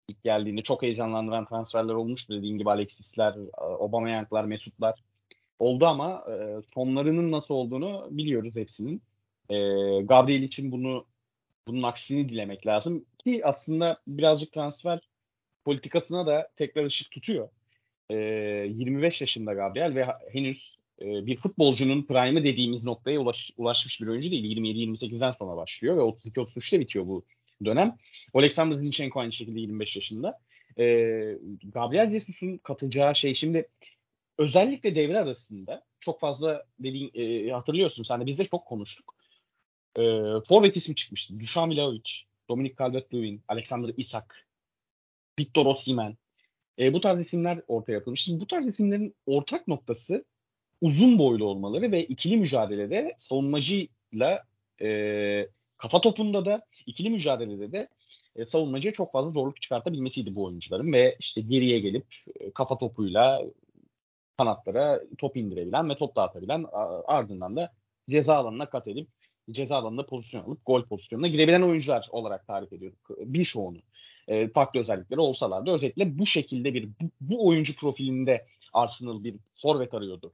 [0.08, 2.34] İlk geldiğinde çok heyecanlandıran transferler olmuştu.
[2.34, 5.04] Dediğim gibi Alexis'ler, Aubameyang'lar, Mesut'lar
[5.60, 9.02] oldu ama e, sonlarının nasıl olduğunu biliyoruz hepsinin.
[9.50, 9.56] E,
[10.02, 11.06] Gabriel için bunu
[11.68, 15.00] bunun aksini dilemek lazım ki aslında birazcık transfer
[15.66, 17.50] politikasına da tekrar ışık tutuyor.
[18.10, 24.08] E, 25 yaşında Gabriel ve henüz e, bir futbolcunun prime'ı dediğimiz noktaya ulaş, ulaşmış bir
[24.08, 24.58] oyuncu değil.
[24.58, 27.26] 27-28'den sonra başlıyor ve 32-33'te bitiyor bu
[27.66, 27.98] dönem.
[28.34, 30.40] Alexander Zinchenko aynı şekilde 25 yaşında.
[30.80, 30.84] E,
[31.64, 33.68] Gabriel Jesus'un katacağı şey şimdi
[34.38, 39.15] özellikle devre arasında çok fazla dediğin e, hatırlıyorsun sen de biz de çok konuştuk.
[39.98, 40.02] E,
[40.48, 41.40] forvet ismi çıkmıştı.
[41.40, 42.12] Dušan Vlahovic,
[42.50, 44.48] Dominik Calvert-Lewin, Alexander Isak,
[45.40, 46.18] Victor Osimhen.
[46.80, 48.22] E, bu tarz isimler ortaya atılmış.
[48.22, 50.26] Şimdi bu tarz isimlerin ortak noktası
[50.82, 54.44] uzun boylu olmaları ve ikili mücadelede savunmacıyla
[54.82, 57.90] e, kafa topunda da ikili mücadelede de
[58.36, 62.06] e, savunmacıya çok fazla zorluk çıkartabilmesiydi bu oyuncuların ve işte geriye gelip
[62.40, 63.42] e, kafa topuyla
[64.38, 66.66] kanatlara top indirebilen ve top dağıtabilen
[67.06, 67.74] ardından da
[68.10, 69.08] ceza alanına kat edip
[69.52, 73.78] ceza alanında pozisyon alıp gol pozisyonuna girebilen oyuncular olarak tarif ediyorduk birçoğunu.
[74.28, 79.36] E, farklı özellikleri olsalar da özellikle bu şekilde bir bu, bu oyuncu profilinde Arsenal bir
[79.56, 80.34] forvet arıyordu.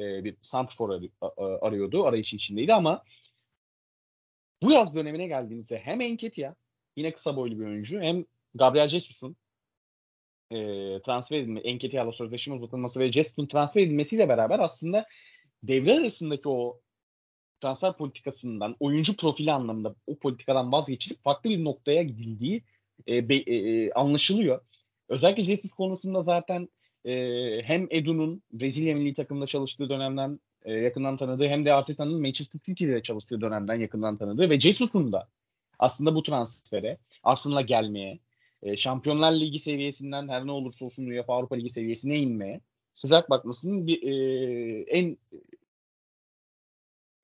[0.00, 1.02] E, bir santrfor
[1.40, 2.04] arıyordu.
[2.04, 3.04] Arayışı içindeydi ama
[4.62, 6.54] bu yaz dönemine geldiğimizde hem Enketia
[6.96, 9.36] yine kısa boylu bir oyuncu hem Gabriel Jesus'un
[10.50, 10.56] e,
[11.02, 15.06] transfer edilme, Enketia'la sözleşme uzatılması ve Jesus'un transfer edilmesiyle beraber aslında
[15.62, 16.80] devre arasındaki o
[17.62, 22.62] transfer politikasından, oyuncu profili anlamında o politikadan vazgeçilip farklı bir noktaya gidildiği
[23.08, 24.60] e, be, e, e anlaşılıyor.
[25.08, 26.68] Özellikle Jesus konusunda zaten
[27.04, 27.12] e,
[27.64, 33.02] hem Edu'nun Brezilya milli takımında çalıştığı dönemden e, yakından tanıdığı hem de Arteta'nın Manchester City'de
[33.02, 35.28] çalıştığı dönemden yakından tanıdığı ve Jesus'un da
[35.78, 38.18] aslında bu transfere Arsenal'a gelmeye,
[38.62, 42.60] e, Şampiyonlar Ligi seviyesinden her ne olursa olsun UEFA Avrupa Ligi seviyesine inmeye
[42.92, 45.18] sıcak bakmasının bir e, en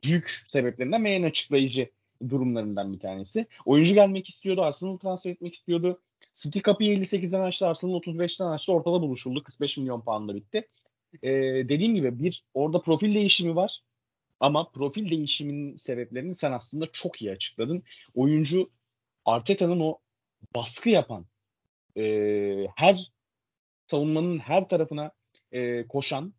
[0.05, 1.91] büyük sebeplerinden ve en açıklayıcı
[2.29, 3.47] durumlarından bir tanesi.
[3.65, 6.01] Oyuncu gelmek istiyordu, Arsenal transfer etmek istiyordu.
[6.35, 8.73] City kapıyı 58'den açtı, Arsenal 35'ten açtı.
[8.73, 9.43] Ortada buluşuldu.
[9.43, 10.67] 45 milyon poundla bitti.
[11.23, 11.31] Ee,
[11.69, 13.83] dediğim gibi bir orada profil değişimi var.
[14.41, 17.83] Ama profil değişiminin sebeplerini sen aslında çok iyi açıkladın.
[18.15, 18.71] Oyuncu
[19.25, 19.99] Arteta'nın o
[20.55, 21.27] baskı yapan,
[21.97, 23.13] e, her
[23.87, 25.13] savunmanın her tarafına
[25.53, 26.35] e, koşan,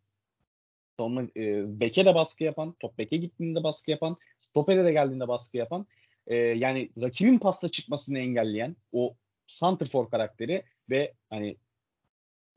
[1.00, 5.56] savunma e, beke de baskı yapan, top beke gittiğinde baskı yapan, stopere de geldiğinde baskı
[5.56, 5.86] yapan,
[6.26, 9.14] e, yani rakibin pasla çıkmasını engelleyen o
[9.46, 11.56] Santrfor karakteri ve hani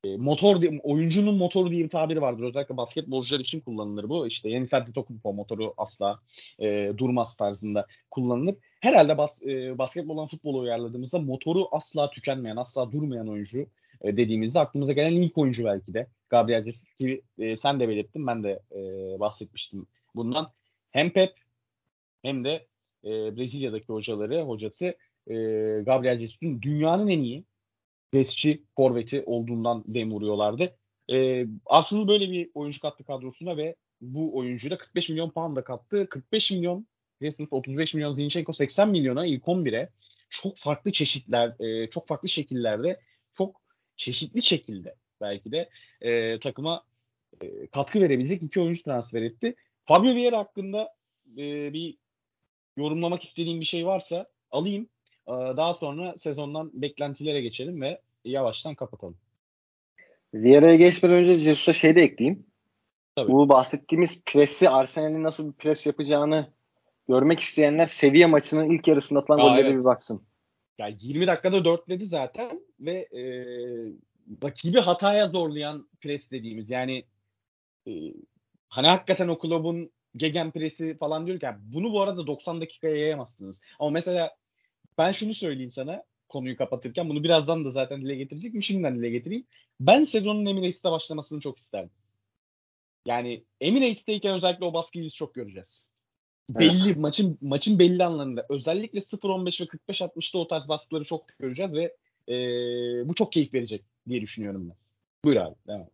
[0.04, 2.44] e, motor oyuncunun motoru diye bir tabiri vardır.
[2.44, 4.28] Özellikle basketbolcular için kullanılır bu.
[4.28, 6.20] İşte Yeni Antetokounmpo motoru asla
[6.60, 8.56] e, durmaz tarzında kullanılır.
[8.80, 13.68] Herhalde bas, e, basketboldan futbolu uyarladığımızda motoru asla tükenmeyen, asla durmayan oyuncu
[14.02, 16.08] e, dediğimizde aklımıza gelen ilk oyuncu belki de.
[16.34, 18.80] Gabriel Jesus ki e, sen de belirttin, ben de e,
[19.20, 20.52] bahsetmiştim bundan.
[20.92, 21.34] Hem Pep
[22.22, 22.68] hem de
[23.04, 24.86] e, Brezilya'daki hocaları, hocası
[25.28, 25.34] e,
[25.86, 27.46] Gabriel Jesus'un dünyanın en iyi
[28.12, 30.76] presçi forveti olduğundan dem vuruyorlardı.
[31.12, 35.64] E, Arsenal böyle bir oyuncu kattı kadrosuna ve bu oyuncuyu da 45 milyon pound da
[35.64, 36.10] kattı.
[36.10, 36.88] 45 milyon
[37.22, 39.90] Jesus 35 milyon Zinchenko 80 milyona ilk 11'e
[40.30, 43.00] çok farklı çeşitler, e, çok farklı şekillerde,
[43.34, 43.62] çok
[43.96, 45.70] çeşitli şekilde belki de
[46.02, 46.84] e, takıma
[47.42, 49.56] e, katkı verebilecek iki oyuncu transfer etti.
[49.86, 50.94] Fabio Vieira hakkında
[51.38, 51.98] e, bir
[52.78, 54.88] yorumlamak istediğim bir şey varsa alayım.
[55.28, 59.18] Ee, daha sonra sezondan beklentilere geçelim ve yavaştan kapatalım.
[60.34, 62.46] Vieira'ya geçmeden önce Jesus'a şey de ekleyeyim.
[63.16, 63.32] Tabii.
[63.32, 66.48] Bu bahsettiğimiz presi Arsenal'in nasıl bir pres yapacağını
[67.08, 69.80] görmek isteyenler seviye maçının ilk yarısında atılan Aa, golleri evet.
[69.80, 70.22] bir baksın.
[70.78, 73.24] Ya yani 20 dakikada dörtledi zaten ve e,
[74.44, 77.06] rakibi hataya zorlayan pres dediğimiz yani
[77.88, 77.92] e,
[78.70, 82.96] hani hakikaten o kulübün gegen presi falan diyor ki yani bunu bu arada 90 dakikaya
[82.96, 83.62] yayamazsınız.
[83.80, 84.36] Ama mesela
[84.98, 88.64] ben şunu söyleyeyim sana konuyu kapatırken bunu birazdan da zaten dile getirecektim.
[88.64, 89.46] Şimdiden dile getireyim.
[89.80, 91.96] Ben sezonun Emirates'te başlamasını çok isterdim.
[93.06, 95.90] Yani Emirates'teyken özellikle o baskıyı biz çok göreceğiz.
[96.52, 96.60] Evet.
[96.60, 101.96] Belli maçın maçın belli anlarında özellikle 0-15 ve 45-60'da o tarz baskıları çok göreceğiz ve
[102.30, 102.36] e,
[103.08, 104.76] bu çok keyif verecek diye düşünüyorum ben.
[105.26, 105.88] Buyur abi devam.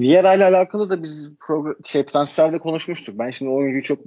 [0.00, 3.18] Vieira ile alakalı da biz program, şey transferde konuşmuştuk.
[3.18, 3.98] Ben şimdi oyuncuyu çok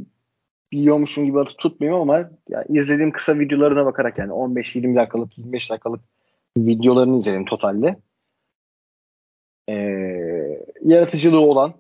[0.72, 6.02] biliyormuşum gibi atıp tutmuyorum ama ya izlediğim kısa videolarına bakarak yani 15-20 dakikalık 25 dakikalık
[6.58, 8.00] videolarını izledim totalde.
[9.70, 9.74] Ee,
[10.82, 11.74] yaratıcılığı olan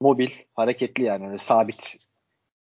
[0.00, 1.96] mobil, hareketli yani öyle sabit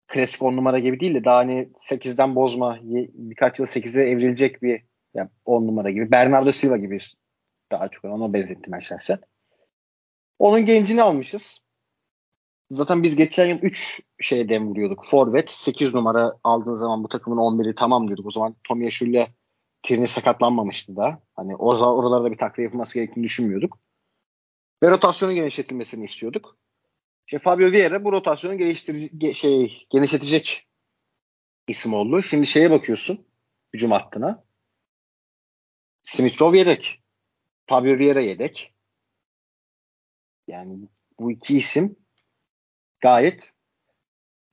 [0.08, 2.78] klasik 10 numara gibi değil de daha hani 8'den bozma
[3.12, 4.82] birkaç yıl 8'e evrilecek bir
[5.14, 6.10] yani 10 numara gibi.
[6.10, 7.00] Bernardo Silva gibi
[7.72, 9.18] daha çok ona benzettim ben şahsen.
[10.38, 11.62] Onun gencini almışız.
[12.70, 15.04] Zaten biz geçen yıl 3 şeye dem vuruyorduk.
[15.08, 18.26] Forvet 8 numara aldığın zaman bu takımın 11'i tamam diyorduk.
[18.26, 19.26] O zaman Tommy Yaşul'le
[19.82, 21.22] Tierney sakatlanmamıştı da.
[21.36, 23.78] Hani oralarda bir takviye yapılması gerektiğini düşünmüyorduk.
[24.82, 26.56] Ve rotasyonun genişletilmesini istiyorduk.
[27.26, 30.66] İşte Fabio Vieira bu rotasyonu geliştirecek, şey, genişletecek
[31.68, 32.22] isim oldu.
[32.22, 33.24] Şimdi şeye bakıyorsun
[33.74, 34.44] hücum hattına.
[36.02, 37.02] Smith Rowe yedek.
[37.66, 38.74] Fabio Vieira yedek.
[40.48, 40.88] Yani
[41.18, 41.96] bu iki isim
[43.00, 43.52] gayet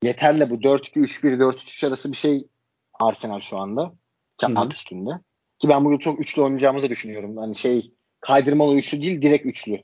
[0.04, 2.48] yeterli bu 4-2-3-1 4-3 arası bir şey
[2.94, 3.94] Arsenal şu anda.
[4.42, 5.12] Kağıt üstünde.
[5.60, 7.38] Ki ben bugün çok üçlü oynayacağımızı düşünüyorum.
[7.38, 9.84] Hani şey kaydırmalı üçlü değil direkt üçlü.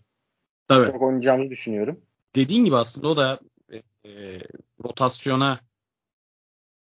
[0.67, 0.86] Tabii.
[0.86, 2.01] Çok oynayacağımızı düşünüyorum.
[2.36, 3.39] Dediğin gibi aslında o da
[3.71, 3.78] e,
[4.10, 4.41] e,
[4.84, 5.60] rotasyona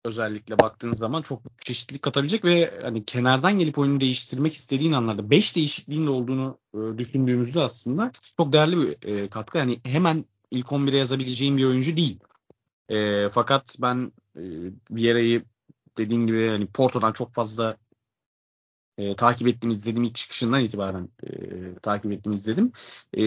[0.05, 5.55] özellikle baktığınız zaman çok çeşitlilik katabilecek ve hani kenardan gelip oyunu değiştirmek istediğin anlarda 5
[5.55, 9.57] değişikliğin de olduğunu e, düşündüğümüzde aslında çok değerli bir e, katkı.
[9.57, 12.19] Yani hemen ilk 11'e yazabileceğim bir oyuncu değil.
[12.89, 14.41] E, fakat ben e,
[14.91, 15.43] Vieira'yı
[15.97, 17.77] dediğim gibi hani Porto'dan çok fazla
[18.97, 21.29] e, takip ettiğim izledim ilk çıkışından itibaren e,
[21.75, 22.71] takip ettiğim izledim.
[23.17, 23.21] E,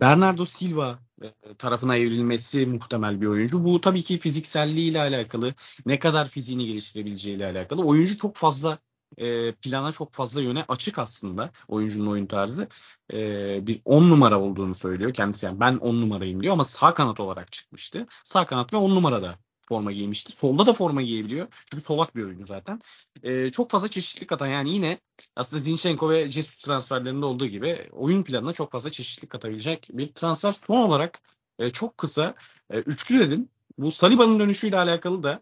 [0.00, 3.64] Bernardo Silva e, tarafına evrilmesi muhtemel bir oyuncu.
[3.64, 5.54] Bu tabii ki fizikselliği ile alakalı,
[5.86, 7.84] ne kadar fiziğini geliştirebileceği ile alakalı.
[7.84, 8.78] Oyuncu çok fazla
[9.16, 12.68] e, plana çok fazla yöne açık aslında oyuncunun oyun tarzı.
[13.12, 15.46] E, bir 10 numara olduğunu söylüyor kendisi.
[15.46, 18.06] Yani ben 10 numarayım diyor ama sağ kanat olarak çıkmıştı.
[18.24, 20.32] Sağ kanat ve 10 numarada forma giymişti.
[20.36, 21.46] Solda da forma giyebiliyor.
[21.70, 22.80] Çünkü solak bir oyuncu zaten.
[23.22, 24.98] E, çok fazla çeşitlilik atan yani yine
[25.36, 30.52] aslında Zinchenko ve Jesus transferlerinde olduğu gibi oyun planına çok fazla çeşitlilik katabilecek bir transfer.
[30.52, 31.20] Son olarak
[31.58, 32.34] e, çok kısa
[32.70, 33.50] e, üçlü dedin.
[33.78, 35.40] Bu Saliba'nın dönüşüyle alakalı da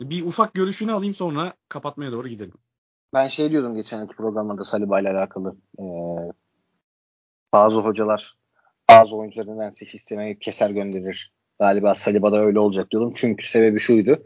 [0.00, 2.54] bir ufak görüşünü alayım sonra kapatmaya doğru gidelim.
[3.14, 5.56] Ben şey diyordum geçenki programda Saliba ile alakalı.
[5.78, 5.82] Ee,
[7.52, 8.36] bazı hocalar
[8.90, 11.32] bazı oyuncuları nedense istemeye keser gönderir.
[11.60, 13.12] Galiba Saliba'da öyle olacak diyordum.
[13.16, 14.24] Çünkü sebebi şuydu.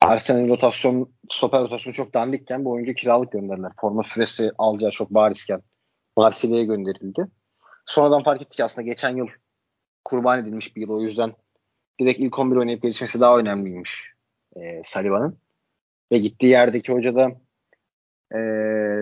[0.00, 3.72] Arsenal'in rotasyon, stoper rotasyonu çok dandikken bu oyuncu kiralık gönderdiler.
[3.80, 5.62] Forma süresi alacağı çok barizken
[6.16, 7.26] Marsilya'ya gönderildi.
[7.86, 9.26] Sonradan fark ettik aslında geçen yıl
[10.04, 10.90] kurban edilmiş bir yıl.
[10.90, 11.32] O yüzden
[12.00, 14.12] direkt ilk 11 oynayıp gelişmesi daha önemliymiş
[14.56, 15.38] e, Saliba'nın.
[16.12, 17.30] Ve gittiği yerdeki hoca da
[18.34, 18.38] e,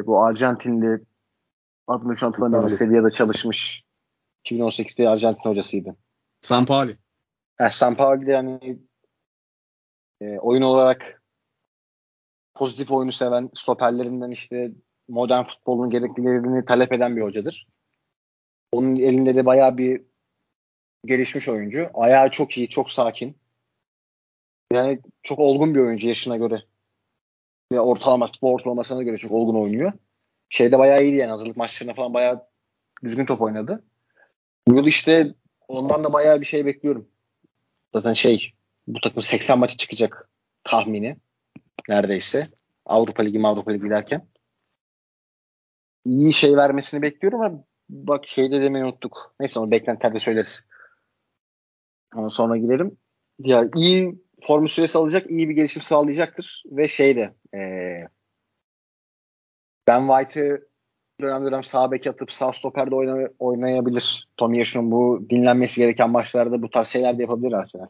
[0.07, 1.01] bu Arjantinli
[1.87, 2.71] adını şu hatırlamıyorum.
[2.71, 3.85] Sevilla'da çalışmış
[4.45, 5.97] 2018'de Arjantin hocasıydı.
[6.41, 6.97] Sampaoli.
[7.61, 8.79] Yani Sampaoli'de yani
[10.21, 11.23] e, oyun olarak
[12.55, 14.71] pozitif oyunu seven stoperlerinden işte
[15.09, 17.67] modern futbolun gereklilerini talep eden bir hocadır.
[18.73, 20.03] Onun elinde de bayağı bir
[21.05, 21.91] gelişmiş oyuncu.
[21.95, 23.39] Ayağı çok iyi, çok sakin.
[24.73, 26.63] Yani çok olgun bir oyuncu yaşına göre.
[27.73, 29.93] Ve ortalama, futbol ortalamasına göre çok olgun oynuyor.
[30.49, 32.47] Şeyde bayağı iyiydi yani hazırlık maçlarında falan bayağı
[33.05, 33.85] düzgün top oynadı.
[34.69, 35.35] Bu yıl işte
[35.69, 37.09] ondan da bayağı bir şey bekliyorum.
[37.93, 38.55] Zaten şey
[38.87, 40.31] bu takım 80 maçı çıkacak
[40.65, 41.17] tahmini
[41.89, 42.49] neredeyse.
[42.87, 44.29] Avrupa Ligi Avrupa Ligi derken.
[46.05, 49.35] İyi şey vermesini bekliyorum ama bak şeyde demeyi unuttuk.
[49.41, 50.67] Neyse onu beklentilerde söyleriz.
[52.13, 52.97] Ama sonra girelim.
[53.39, 58.09] Ya iyi formu süresi alacak, iyi bir gelişim sağlayacaktır ve şeyde ee,
[59.87, 60.70] Ben White'ı
[61.23, 64.29] dönem dönem sağ bek atıp sağ stoperde oyna, oynayabilir.
[64.37, 67.87] Tommy Yaşun bu dinlenmesi gereken maçlarda bu tarz şeyler de yapabilir Arsenal.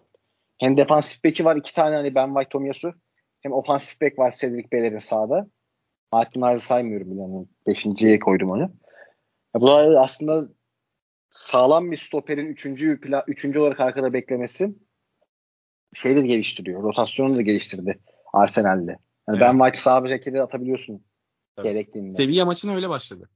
[0.59, 2.95] Hem defansif beki var iki tane hani Ben White Tomiyasu
[3.41, 5.47] hem ofansif bek var Cedric Bellerin sağda.
[6.11, 7.21] Hakim Arz'ı saymıyorum bile.
[7.21, 8.61] Yani beşinciye koydum onu.
[9.55, 10.49] Ya bu da aslında
[11.31, 14.75] sağlam bir stoperin üçüncü, pla, üçüncü olarak arkada beklemesi
[16.05, 16.83] de geliştiriyor.
[16.83, 17.99] Rotasyonu da geliştirdi
[18.33, 18.91] Arsenal'de.
[18.91, 19.41] Yani evet.
[19.41, 21.05] Ben White sağ hareketi atabiliyorsun
[21.63, 21.73] Tabii.
[21.73, 22.17] gerektiğinde.
[22.17, 23.29] Sevilla maçına öyle başladı.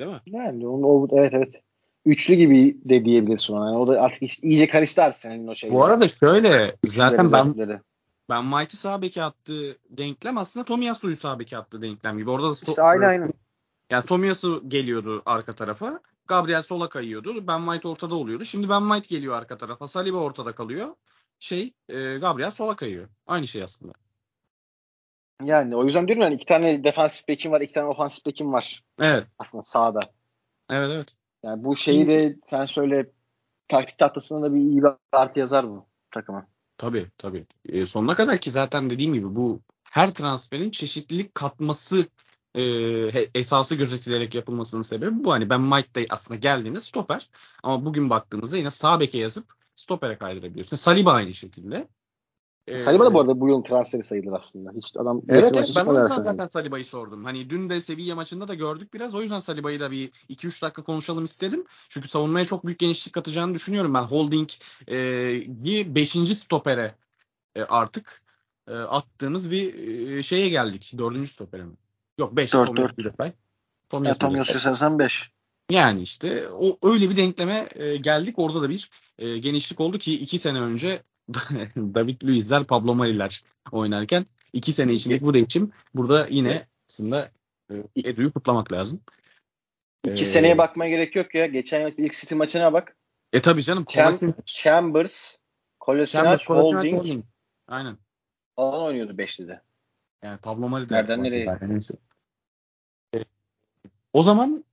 [0.00, 0.20] Değil mi?
[0.26, 1.62] Yani onu, o, evet evet.
[2.04, 3.66] Üçlü gibi de diyebilirsin ona.
[3.66, 5.78] Yani o da artık işte iyice karıştı Arsenal'in o şeyleri.
[5.78, 7.54] Bu arada şöyle zaten ben
[8.28, 12.30] ben White'i sağ beke attığı denklem aslında Tomiyasu'yu sağ beke attığı denklem gibi.
[12.30, 13.32] Orada da işte aynı aynı.
[13.90, 16.00] Yani Tomiyasu geliyordu arka tarafa.
[16.26, 17.46] Gabriel sola kayıyordu.
[17.46, 18.44] Ben White ortada oluyordu.
[18.44, 19.86] Şimdi Ben White geliyor arka tarafa.
[19.86, 20.88] Saliba ortada kalıyor.
[21.38, 23.08] Şey e, Gabriel sola kayıyor.
[23.26, 23.92] Aynı şey aslında.
[25.42, 28.82] Yani o yüzden diyorum yani iki tane defansif bekim var, iki tane ofansif bekim var.
[29.00, 29.26] Evet.
[29.38, 30.00] Aslında sağda.
[30.70, 31.08] Evet evet.
[31.42, 33.06] Yani bu şeyi de sen söyle
[33.68, 36.46] taktik tahtasında da bir iyi bir artı yazar bu takıma.
[36.78, 37.46] Tabii tabii.
[37.68, 42.06] E, sonuna kadar ki zaten dediğim gibi bu her transferin çeşitlilik katması
[42.54, 42.62] e,
[43.34, 45.32] esası gözetilerek yapılmasının sebebi bu.
[45.32, 47.28] Hani ben Mike Day aslında geldiğinde stoper
[47.62, 50.76] ama bugün baktığımızda yine sağ beke yazıp stopere kaydırabiliyorsun.
[50.76, 51.88] Saliba aynı şekilde.
[52.66, 54.72] Ee, Saliba da bu arada bu yılın transferi sayılır aslında.
[54.76, 57.24] Hiç adam Evet, evet ben o yüzden zaten Saliba'yı sordum.
[57.24, 59.14] Hani dün de Sevilla maçında da gördük biraz.
[59.14, 61.64] O yüzden Saliba'yı da bir 2-3 dakika konuşalım istedim.
[61.88, 64.02] Çünkü savunmaya çok büyük genişlik katacağını düşünüyorum ben.
[64.02, 64.46] Holding'i
[64.88, 66.10] e, 5.
[66.10, 66.94] stopere
[67.54, 68.22] e, artık
[68.68, 69.74] e, attığımız bir
[70.18, 70.92] e, şeye geldik.
[70.98, 71.28] 4.
[71.28, 71.74] stopere mi?
[72.18, 72.54] Yok 5.
[72.54, 72.96] 4 4
[73.90, 74.48] Tomias Tomias
[74.98, 75.30] 5.
[75.70, 78.38] Yani işte o öyle bir denkleme e, geldik.
[78.38, 81.02] Orada da bir e, genişlik oldu ki iki sene önce
[81.76, 87.30] David Luiz'ler, Pablo Mari'ler oynarken iki sene içindeki bu değişim burada yine aslında
[87.70, 89.00] e, Edu'yu kutlamak lazım.
[90.04, 91.46] İki ee, seneye bakmaya gerek yok ya.
[91.46, 92.96] Geçen yıl ilk City maçına bak.
[93.32, 93.84] E tabi canım.
[93.84, 95.38] Cham- Chambers,
[95.80, 96.98] Kolasinac, Holding.
[96.98, 97.24] Holding.
[97.68, 97.98] Aynen.
[98.56, 99.60] Falan oynuyordu beşlide.
[100.22, 100.94] Yani Pablo Mari de.
[100.94, 101.58] Nereden nereye?
[101.62, 101.94] Neyse.
[104.12, 104.64] O zaman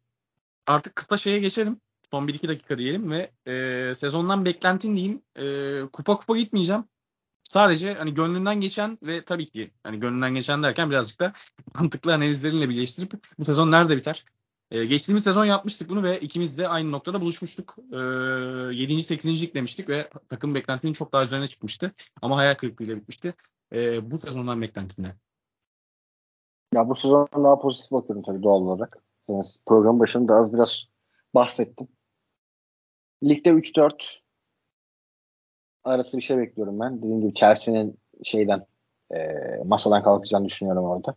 [0.67, 1.81] artık kısa şeye geçelim.
[2.11, 5.21] Son 1-2 dakika diyelim ve e, sezondan beklentin diyeyim.
[5.35, 6.83] E, kupa kupa gitmeyeceğim.
[7.43, 11.33] Sadece hani gönlünden geçen ve tabii ki hani gönlünden geçen derken birazcık da
[11.75, 14.25] mantıklı analizlerinle birleştirip bu sezon nerede biter?
[14.71, 17.75] E, geçtiğimiz sezon yapmıştık bunu ve ikimiz de aynı noktada buluşmuştuk.
[17.91, 19.03] E, 7.
[19.03, 19.53] 8.
[19.53, 21.91] demiştik ve takım beklentinin çok daha üzerine çıkmıştı.
[22.21, 23.33] Ama hayal kırıklığıyla bitmişti.
[23.73, 25.15] E, bu sezondan beklentin ne?
[26.73, 29.03] Ya bu sezon daha pozitif bakıyorum tabii doğal olarak.
[29.27, 30.87] Yani program başında az biraz
[31.35, 31.87] bahsettim.
[33.23, 34.21] Ligde 3-4
[35.83, 36.97] arası bir şey bekliyorum ben.
[36.97, 38.65] Dediğim gibi Chelsea'nin şeyden
[39.15, 39.17] e,
[39.65, 41.15] masadan kalkacağını düşünüyorum orada.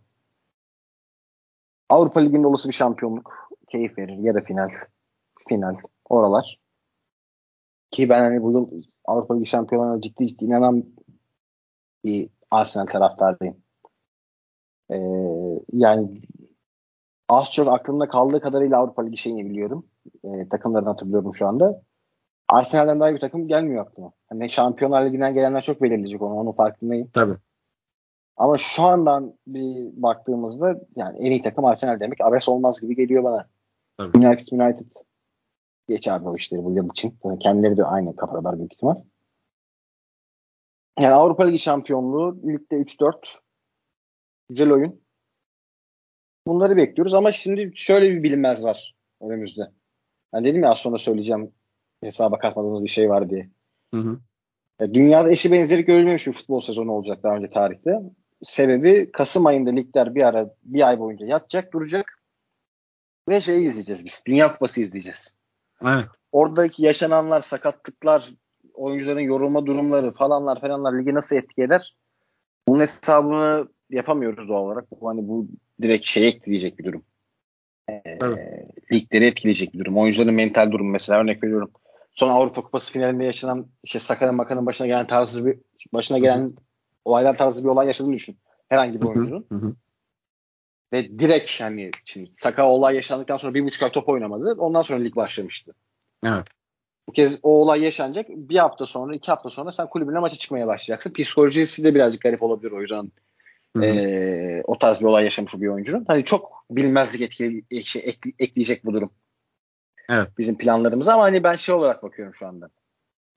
[1.88, 4.70] Avrupa Ligi'nde olası bir şampiyonluk keyif verir ya da final
[5.48, 6.60] final oralar.
[7.90, 10.84] Ki ben hani bu yıl Avrupa Ligi şampiyonluğuna ciddi ciddi inanan
[12.04, 13.56] bir Arsenal taraftarıyım.
[14.90, 14.96] Ee,
[15.72, 16.22] yani
[17.28, 19.86] az çok aklımda kaldığı kadarıyla Avrupa Ligi şeyini biliyorum.
[20.24, 21.82] Ee, takımlarını hatırlıyorum şu anda.
[22.48, 24.12] Arsenal'den daha bir takım gelmiyor aklıma.
[24.28, 26.34] Hani Şampiyonlar Ligi'nden gelenler çok belirleyecek onu.
[26.34, 27.10] Onun farkındayım.
[27.12, 27.34] Tabii.
[28.36, 33.24] Ama şu andan bir baktığımızda yani en iyi takım Arsenal demek abes olmaz gibi geliyor
[33.24, 33.48] bana.
[33.96, 34.18] Tabii.
[34.18, 34.86] United United
[35.88, 37.18] geç abi o işleri bu yıl için.
[37.24, 38.96] Yani kendileri de aynı kafadalar büyük ihtimal.
[41.00, 43.14] Yani Avrupa Ligi şampiyonluğu ligde 3-4
[44.48, 45.00] güzel oyun.
[46.46, 49.62] Bunları bekliyoruz ama şimdi şöyle bir bilinmez var önümüzde.
[50.34, 51.52] Yani dedim ya az sonra söyleyeceğim
[52.04, 53.48] hesaba katmadığımız bir şey var diye.
[53.94, 54.18] Hı hı.
[54.94, 58.00] Dünyada eşi benzeri görülmemiş bir futbol sezonu olacak daha önce tarihte.
[58.42, 62.22] Sebebi Kasım ayında ligler bir ara bir ay boyunca yatacak duracak
[63.28, 64.22] ve şey izleyeceğiz biz.
[64.26, 65.34] Dünya Kupası izleyeceğiz.
[65.82, 66.04] Evet.
[66.32, 68.34] Oradaki yaşananlar, sakatlıklar,
[68.74, 71.96] oyuncuların yorulma durumları falanlar falanlar ligi nasıl etki eder?
[72.68, 74.90] Bunun hesabını yapamıyoruz doğal olarak.
[74.90, 75.48] Bu hani bu
[75.82, 77.02] direkt şey etkileyecek bir durum.
[77.90, 78.18] Ee,
[78.92, 79.98] ligleri etkileyecek bir durum.
[79.98, 81.70] Oyuncuların mental durumu mesela örnek veriyorum.
[82.14, 85.58] Son Avrupa Kupası finalinde yaşanan işte Sakar'ın Makan'ın başına gelen tarzı bir
[85.92, 86.52] başına gelen Hı-hı.
[87.04, 88.36] olaylar tarzı bir olay yaşadığını düşün.
[88.68, 89.46] Herhangi bir oyuncunun.
[89.52, 89.74] Hı-hı.
[90.92, 94.54] Ve direkt yani şimdi Saka olay yaşandıktan sonra bir buçuk ay top oynamadı.
[94.58, 95.74] Ondan sonra lig başlamıştı.
[96.24, 96.44] Evet.
[97.08, 98.26] Bu kez o olay yaşanacak.
[98.28, 101.12] Bir hafta sonra, iki hafta sonra sen kulübüne maça çıkmaya başlayacaksın.
[101.12, 103.12] Psikolojisi de birazcık garip olabilir o yüzden.
[103.82, 106.04] E, o tarz bir olay yaşamış bir oyuncunun.
[106.06, 109.10] Hani çok bilmezlik etki, şey, ekle, ekleyecek bu durum.
[110.08, 110.28] Evet.
[110.38, 112.68] Bizim planlarımıza ama hani ben şey olarak bakıyorum şu anda.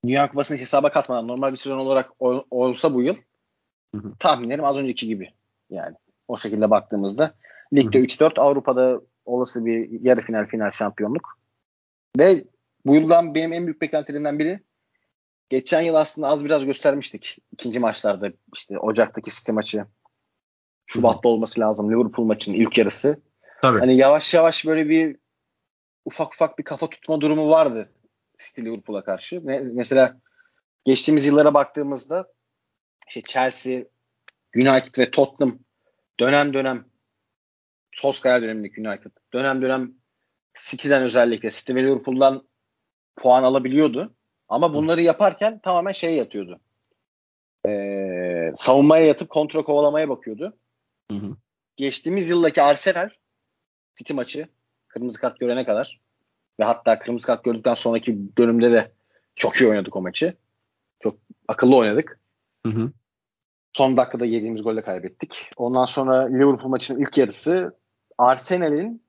[0.06, 3.16] Dünya Kupası'nı hesaba katmadan normal bir sezon olarak ol, olsa bu yıl
[3.96, 4.14] hı hı.
[4.20, 5.30] tahminlerim az önceki gibi.
[5.70, 5.96] Yani
[6.28, 7.34] o şekilde baktığımızda
[7.74, 11.40] ligde 3-4 Avrupa'da olası bir yarı final final şampiyonluk.
[12.18, 12.44] Ve
[12.86, 14.60] bu yıldan benim en büyük beklentilerimden biri
[15.50, 17.38] geçen yıl aslında az biraz göstermiştik.
[17.52, 19.86] ikinci maçlarda işte Ocak'taki City maçı
[20.86, 23.22] Şubat'ta olması lazım Liverpool maçının ilk yarısı.
[23.62, 23.80] Tabii.
[23.80, 25.18] Hani yavaş yavaş böyle bir
[26.08, 27.92] ufak ufak bir kafa tutma durumu vardı
[28.38, 29.42] City Liverpool'a karşı.
[29.74, 30.18] Mesela
[30.86, 32.28] geçtiğimiz yıllara baktığımızda
[33.08, 33.84] işte Chelsea,
[34.56, 35.60] United ve Tottenham
[36.20, 36.86] dönem dönem
[37.92, 39.94] Solskjaer dönemindeki United dönem dönem
[40.58, 42.48] City'den özellikle City ve Liverpool'dan
[43.16, 44.14] puan alabiliyordu.
[44.50, 46.60] Ama bunları yaparken tamamen şey yatıyordu.
[47.68, 50.58] Ee, savunmaya yatıp kontrol kovalamaya bakıyordu.
[51.12, 51.38] Hı hı.
[51.76, 53.10] Geçtiğimiz yıldaki Arsenal
[53.96, 54.48] City maçı
[54.98, 56.00] kırmızı kart görene kadar
[56.60, 58.92] ve hatta kırmızı kart gördükten sonraki dönümde de
[59.36, 60.34] çok iyi oynadık o maçı.
[61.00, 62.20] Çok akıllı oynadık.
[62.66, 62.92] Hı hı.
[63.74, 65.52] Son dakikada yediğimiz golle kaybettik.
[65.58, 67.76] Ondan sonra Liverpool maçının ilk yarısı
[68.18, 69.04] Arsenal'in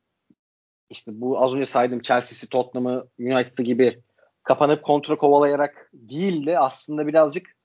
[0.91, 4.03] işte bu az önce saydığım Chelsea'si, Tottenham'ı, United'ı gibi
[4.43, 7.57] kapanıp kontrol kovalayarak değil de aslında birazcık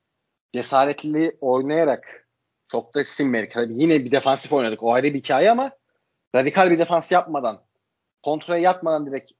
[0.52, 2.28] cesaretli oynayarak
[2.68, 3.52] çok da sinmedik.
[3.52, 4.82] Tabii yine bir defansif oynadık.
[4.82, 5.70] O ayrı bir hikaye ama
[6.34, 7.62] radikal bir defans yapmadan
[8.24, 9.32] kontrole yatmadan direkt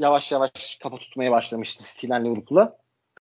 [0.00, 2.78] yavaş yavaş kafa tutmaya başlamıştı City'den Liverpool'a.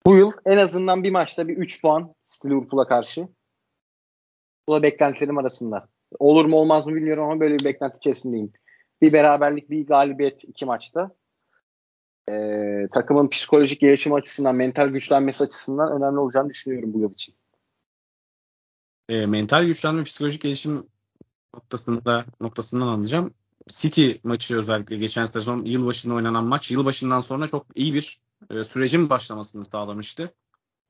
[0.07, 2.15] bu yıl en azından bir maçta bir 3 puan
[2.47, 3.29] Liverpool'a karşı.
[4.69, 5.89] Bu da beklentilerim arasında.
[6.19, 8.53] Olur mu olmaz mı bilmiyorum ama böyle bir beklenti içerisindeyim.
[9.03, 11.11] Bir beraberlik, bir galibiyet iki maçta.
[12.29, 17.35] Ee, takımın psikolojik gelişim açısından, mental güçlenmesi açısından önemli olacağını düşünüyorum bu yıl için.
[19.09, 20.87] E, mental güçlenme, psikolojik gelişim
[21.55, 23.35] noktasında noktasından alacağım.
[23.69, 29.11] City maçı özellikle geçen sezon yılbaşında oynanan maç yılbaşından sonra çok iyi bir e, sürecin
[29.11, 30.35] başlamasını sağlamıştı.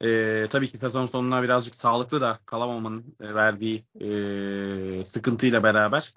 [0.01, 6.15] E, tabii ki sezon sonuna birazcık sağlıklı da kalamamanın e, verdiği e, sıkıntıyla beraber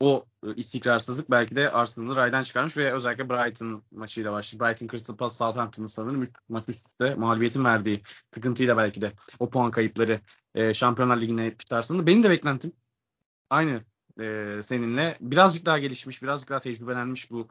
[0.00, 4.64] o e, istikrarsızlık belki de Arsenal'ı raydan çıkarmış ve özellikle Brighton maçıyla başladı.
[4.64, 8.02] Brighton Crystal Palace Southampton'ın sanırım maç üst üste mağlubiyetin verdiği
[8.34, 10.20] sıkıntıyla belki de o puan kayıpları
[10.54, 12.06] e, Şampiyonlar Ligi'ne Arsenal'ı.
[12.06, 12.72] Benim de beklentim
[13.50, 13.84] aynı
[14.20, 15.18] e, seninle.
[15.20, 17.48] Birazcık daha gelişmiş, birazcık daha tecrübelenmiş bu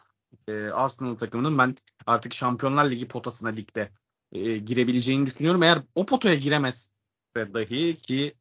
[0.48, 3.92] e, Arsenal takımının ben artık Şampiyonlar Ligi potasına ligde
[4.32, 5.64] e, girebileceğini düşünüyorum.
[5.64, 6.90] Eğer o potaya giremez
[7.36, 8.36] dahi ki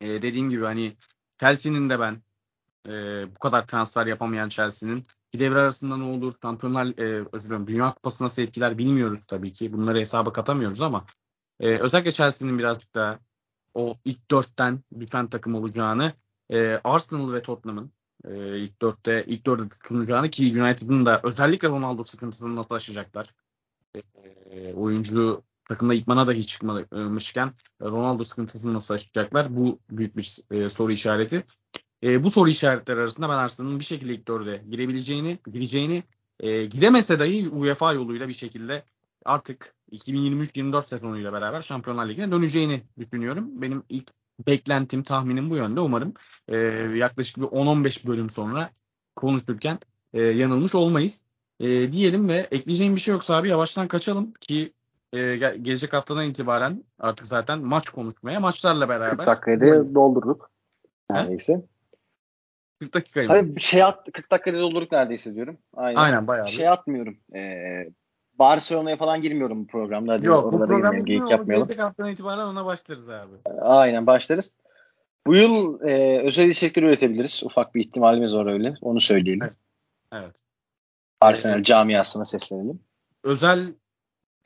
[0.00, 0.96] e, dediğim gibi hani
[1.40, 2.22] Chelsea'nin de ben
[2.88, 2.90] e,
[3.34, 6.32] bu kadar transfer yapamayan Chelsea'nin bir devre arasında ne olur?
[6.42, 9.72] Şampiyonlar e, özür dilerim Dünya Kupası nasıl etkiler bilmiyoruz tabii ki.
[9.72, 11.06] Bunları hesaba katamıyoruz ama
[11.60, 13.18] e, özellikle Chelsea'nin birazcık daha
[13.74, 16.12] o ilk dörtten düşen takım olacağını
[16.50, 17.92] e, Arsenal ve Tottenham'ın
[18.24, 23.34] e, ilk dörtte ilk dörtte tutunacağını ki United'ın da özellikle Ronaldo sıkıntısını nasıl aşacaklar?
[24.50, 29.56] E, oyuncu takımda itmana dahi çıkmamışken Ronaldo sıkıntısını nasıl aşacaklar?
[29.56, 31.44] Bu büyük bir e, soru işareti.
[32.02, 36.02] E, bu soru işaretleri arasında ben Arsenal'ın bir şekilde ilk dörde girebileceğini, gideceğini,
[36.40, 38.84] e, gidemese dahi UEFA yoluyla bir şekilde
[39.24, 43.62] artık 2023-24 sezonuyla beraber Şampiyonlar Ligi'ne döneceğini düşünüyorum.
[43.62, 44.10] Benim ilk
[44.46, 45.80] beklentim, tahminim bu yönde.
[45.80, 46.14] Umarım
[46.48, 46.56] e,
[46.96, 48.70] yaklaşık bir 10-15 bölüm sonra
[49.16, 49.78] konuşurken
[50.12, 51.22] e, yanılmış olmayız.
[51.60, 54.72] E, diyelim ve ekleyeceğim bir şey yoksa abi yavaştan kaçalım ki
[55.12, 59.16] e, gelecek haftadan itibaren artık zaten maç konuşmaya maçlarla beraber.
[59.16, 60.50] 40 dakikada doldurduk.
[61.10, 61.62] Neredeyse.
[62.80, 65.58] 40 dakikayı Hani şey at, 40 dakikada doldurduk neredeyse diyorum.
[65.74, 66.00] Aynen.
[66.00, 66.48] Aynen bayağı.
[66.48, 67.16] Şey atmıyorum.
[67.34, 67.90] Ee,
[68.38, 70.12] Barcelona'ya falan girmiyorum bu programda.
[70.12, 71.68] Hadi Yok bu programda geyik yapmayalım.
[71.68, 73.32] Gelecek haftadan itibaren ona başlarız abi.
[73.60, 74.54] Aynen başlarız.
[75.26, 77.42] Bu yıl e, özel içerikler üretebiliriz.
[77.44, 78.74] Ufak bir ihtimalimiz var öyle.
[78.80, 79.42] Onu söyleyelim.
[79.42, 79.56] Evet.
[80.12, 80.36] evet.
[81.20, 81.66] Arsenal evet.
[81.66, 82.80] camiasına seslenelim.
[83.24, 83.74] Özel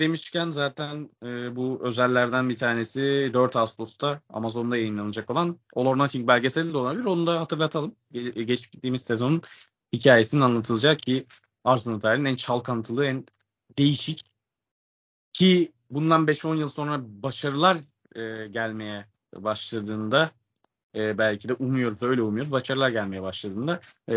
[0.00, 6.28] demişken zaten e, bu özellerden bir tanesi 4 Ağustos'ta Amazon'da yayınlanacak olan All or Nothing
[6.28, 7.04] belgeseli de olabilir.
[7.04, 7.94] Onu da hatırlatalım.
[8.12, 9.42] Ge- geçtiğimiz sezonun
[9.92, 11.26] hikayesinin anlatılacağı ki
[11.64, 13.24] Arsenal tarihinin en çalkantılı, en
[13.78, 14.30] değişik
[15.32, 17.78] ki bundan 5-10 yıl sonra başarılar
[18.16, 20.30] e, gelmeye başladığında
[20.94, 24.14] e, belki de umuyoruz öyle umuyoruz başarılar gelmeye başladığında e,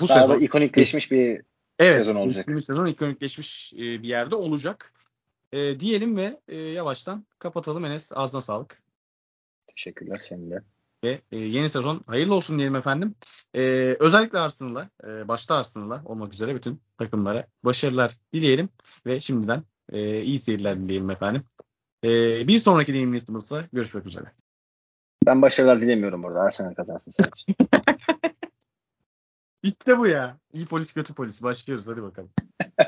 [0.00, 1.42] bu Daha sezon ikonikleşmiş bir
[1.78, 2.46] evet, sezon olacak.
[2.48, 4.92] Evet sezon ikonikleşmiş e, bir yerde olacak.
[5.52, 8.82] E, diyelim ve e, yavaştan kapatalım Enes ağzına sağlık.
[9.66, 10.62] Teşekkürler senin de.
[11.04, 13.14] Ve e, yeni sezon hayırlı olsun diyelim efendim.
[13.54, 13.60] E,
[14.00, 18.68] özellikle Arsenal'a, e, başta Arsenal'a olmak üzere bütün takımlara başarılar dileyelim.
[19.06, 21.42] Ve şimdiden e, iyi seyirler dileyelim efendim.
[22.04, 22.08] E,
[22.48, 24.32] bir sonraki Deyim Listimiz'la görüşmek üzere.
[25.26, 26.40] Ben başarılar dilemiyorum burada.
[26.40, 27.44] Arsenal kazansın sadece.
[29.64, 30.38] Bitti bu ya.
[30.52, 31.42] İyi polis kötü polis.
[31.42, 32.30] Başlıyoruz hadi bakalım.